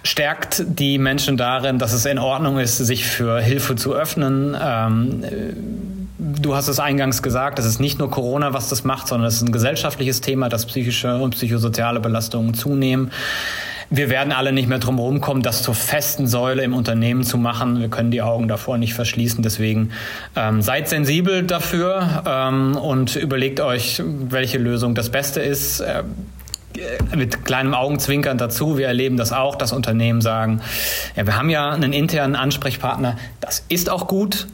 stärkt 0.03 0.63
die 0.69 0.99
Menschen 0.99 1.39
darin, 1.39 1.79
dass 1.79 1.95
es 1.95 2.05
in 2.05 2.19
Ordnung 2.19 2.59
ist, 2.59 2.77
sich 2.77 3.07
für 3.07 3.41
Hilfe 3.41 3.75
zu 3.75 3.95
öffnen. 3.95 4.55
Ähm, 4.61 5.25
Du 6.21 6.57
hast 6.57 6.67
es 6.67 6.81
eingangs 6.81 7.23
gesagt, 7.23 7.61
es 7.61 7.65
ist 7.65 7.79
nicht 7.79 8.01
nur 8.01 8.11
Corona, 8.11 8.53
was 8.53 8.69
das 8.69 8.83
macht, 8.83 9.07
sondern 9.07 9.29
es 9.29 9.37
ist 9.37 9.43
ein 9.43 9.53
gesellschaftliches 9.53 10.21
Thema, 10.21 10.49
dass 10.49 10.67
psychische 10.67 11.17
und 11.17 11.31
psychosoziale 11.31 12.01
Belastungen 12.01 12.55
zunehmen. 12.55 13.13
Wir 13.91 14.11
werden 14.11 14.33
alle 14.33 14.53
nicht 14.53 14.69
mehr 14.69 14.79
drum 14.79 15.21
kommen, 15.21 15.43
das 15.43 15.63
zur 15.63 15.75
festen 15.75 16.27
Säule 16.27 16.63
im 16.63 16.75
Unternehmen 16.75 17.23
zu 17.23 17.39
machen. 17.39 17.81
Wir 17.81 17.89
können 17.89 18.11
die 18.11 18.21
Augen 18.21 18.49
davor 18.49 18.77
nicht 18.77 18.95
verschließen. 18.95 19.43
Deswegen 19.43 19.93
ähm, 20.37 20.61
seid 20.61 20.89
sensibel 20.89 21.43
dafür 21.45 22.23
ähm, 22.27 22.77
und 22.77 23.17
überlegt 23.17 23.61
euch, 23.61 24.03
welche 24.05 24.59
Lösung 24.59 24.95
das 24.95 25.11
Beste 25.11 25.41
ist. 25.41 25.81
Äh, 25.81 26.03
mit 27.17 27.45
kleinem 27.45 27.75
Augenzwinkern 27.75 28.39
dazu. 28.39 28.79
Wir 28.79 28.87
erleben 28.87 29.17
das 29.17 29.33
auch, 29.33 29.57
dass 29.57 29.73
Unternehmen 29.73 30.21
sagen, 30.21 30.61
ja, 31.17 31.27
wir 31.27 31.37
haben 31.37 31.51
ja 31.51 31.71
einen 31.71 31.93
internen 31.93 32.37
Ansprechpartner. 32.37 33.17
Das 33.41 33.65
ist 33.69 33.91
auch 33.91 34.07
gut. 34.07 34.47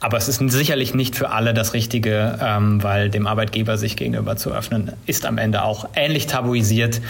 Aber 0.00 0.16
es 0.16 0.28
ist 0.28 0.38
sicherlich 0.50 0.94
nicht 0.94 1.16
für 1.16 1.30
alle 1.30 1.54
das 1.54 1.74
Richtige, 1.74 2.38
ähm, 2.40 2.82
weil 2.82 3.10
dem 3.10 3.26
Arbeitgeber 3.26 3.76
sich 3.76 3.96
gegenüber 3.96 4.36
zu 4.36 4.52
öffnen, 4.52 4.92
ist 5.06 5.26
am 5.26 5.38
Ende 5.38 5.62
auch 5.64 5.88
ähnlich 5.96 6.26
tabuisiert 6.26 7.00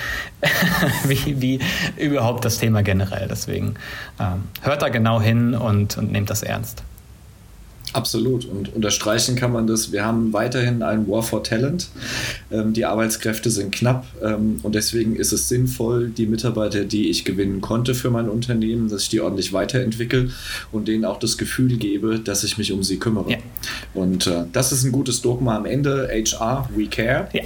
wie, 1.04 1.40
wie 1.40 1.60
überhaupt 1.96 2.44
das 2.44 2.58
Thema 2.58 2.82
generell. 2.82 3.28
Deswegen 3.28 3.74
ähm, 4.18 4.44
hört 4.62 4.82
da 4.82 4.88
genau 4.88 5.20
hin 5.20 5.54
und, 5.54 5.98
und 5.98 6.12
nehmt 6.12 6.30
das 6.30 6.42
ernst. 6.42 6.82
Absolut. 7.98 8.44
Und 8.44 8.74
unterstreichen 8.76 9.34
kann 9.34 9.52
man 9.52 9.66
das. 9.66 9.90
Wir 9.90 10.04
haben 10.04 10.32
weiterhin 10.32 10.84
ein 10.84 11.08
War 11.08 11.24
for 11.24 11.42
Talent. 11.42 11.88
Ähm, 12.52 12.72
die 12.72 12.84
Arbeitskräfte 12.84 13.50
sind 13.50 13.74
knapp 13.74 14.06
ähm, 14.22 14.60
und 14.62 14.76
deswegen 14.76 15.16
ist 15.16 15.32
es 15.32 15.48
sinnvoll, 15.48 16.08
die 16.08 16.26
Mitarbeiter, 16.26 16.84
die 16.84 17.10
ich 17.10 17.24
gewinnen 17.24 17.60
konnte 17.60 17.96
für 17.96 18.10
mein 18.10 18.28
Unternehmen, 18.28 18.88
dass 18.88 19.02
ich 19.02 19.08
die 19.08 19.20
ordentlich 19.20 19.52
weiterentwickle 19.52 20.30
und 20.70 20.86
denen 20.86 21.04
auch 21.04 21.18
das 21.18 21.38
Gefühl 21.38 21.76
gebe, 21.76 22.20
dass 22.20 22.44
ich 22.44 22.56
mich 22.56 22.72
um 22.72 22.84
sie 22.84 22.98
kümmere. 22.98 23.32
Ja. 23.32 23.38
Und 23.94 24.28
äh, 24.28 24.44
das 24.52 24.70
ist 24.70 24.84
ein 24.84 24.92
gutes 24.92 25.20
Dogma 25.20 25.56
am 25.56 25.66
Ende. 25.66 26.08
HR, 26.08 26.70
we 26.76 26.86
care. 26.86 27.28
Ja. 27.32 27.42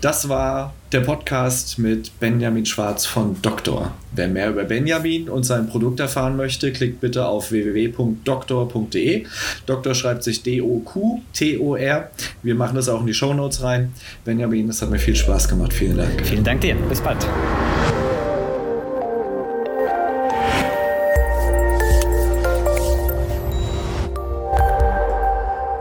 Das 0.00 0.28
war 0.28 0.74
der 0.92 1.00
Podcast 1.00 1.78
mit 1.78 2.18
Benjamin 2.20 2.66
Schwarz 2.66 3.06
von 3.06 3.40
Doktor. 3.40 3.92
Wer 4.12 4.28
mehr 4.28 4.50
über 4.50 4.64
Benjamin 4.64 5.28
und 5.28 5.44
sein 5.44 5.66
Produkt 5.66 6.00
erfahren 6.00 6.36
möchte, 6.36 6.70
klickt 6.70 7.00
bitte 7.00 7.26
auf 7.26 7.50
www.doktor.de. 7.50 9.24
Doktor 9.64 9.94
schreibt 9.94 10.22
sich 10.22 10.42
D-O-Q-T-O-R. 10.42 12.10
Wir 12.42 12.54
machen 12.54 12.76
das 12.76 12.88
auch 12.90 13.00
in 13.00 13.06
die 13.06 13.14
Show 13.14 13.32
Notes 13.32 13.62
rein. 13.62 13.94
Benjamin, 14.24 14.68
es 14.68 14.82
hat 14.82 14.90
mir 14.90 14.98
viel 14.98 15.16
Spaß 15.16 15.48
gemacht. 15.48 15.72
Vielen 15.72 15.96
Dank. 15.96 16.26
Vielen 16.26 16.44
Dank 16.44 16.60
dir. 16.60 16.74
Bis 16.88 17.00
bald. 17.00 17.26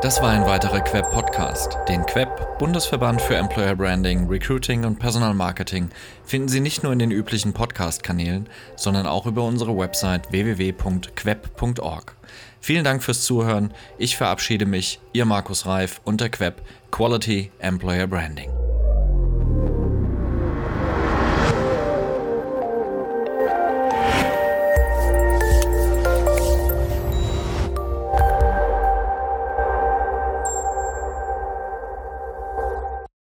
Das 0.02 0.20
war 0.20 0.32
ein 0.32 0.48
weiterer 0.48 0.82
Queb 0.82 1.12
Podcast. 1.12 1.78
Den 1.88 2.04
Queb, 2.08 2.58
Bundesverband 2.58 3.22
für 3.22 3.36
Employer 3.36 3.76
Branding, 3.76 4.28
Recruiting 4.28 4.84
und 4.84 4.98
Personalmarketing, 4.98 5.92
finden 6.26 6.48
Sie 6.48 6.60
nicht 6.60 6.82
nur 6.82 6.92
in 6.92 6.98
den 6.98 7.12
üblichen 7.12 7.54
Podcast-Kanälen, 7.54 8.50
sondern 8.76 9.06
auch 9.06 9.28
über 9.28 9.44
unsere 9.44 9.78
Website 9.78 10.32
www.queb.org. 10.32 12.16
Vielen 12.60 12.84
Dank 12.84 13.04
fürs 13.04 13.24
Zuhören. 13.26 13.76
Ich 14.00 14.18
verabschiede 14.18 14.66
mich, 14.66 15.00
Ihr 15.14 15.26
Markus 15.26 15.68
Reif 15.68 16.02
und 16.04 16.20
der 16.20 16.30
Queb 16.30 16.64
Quality 16.90 17.52
Employer 17.60 18.08
Branding. 18.08 18.50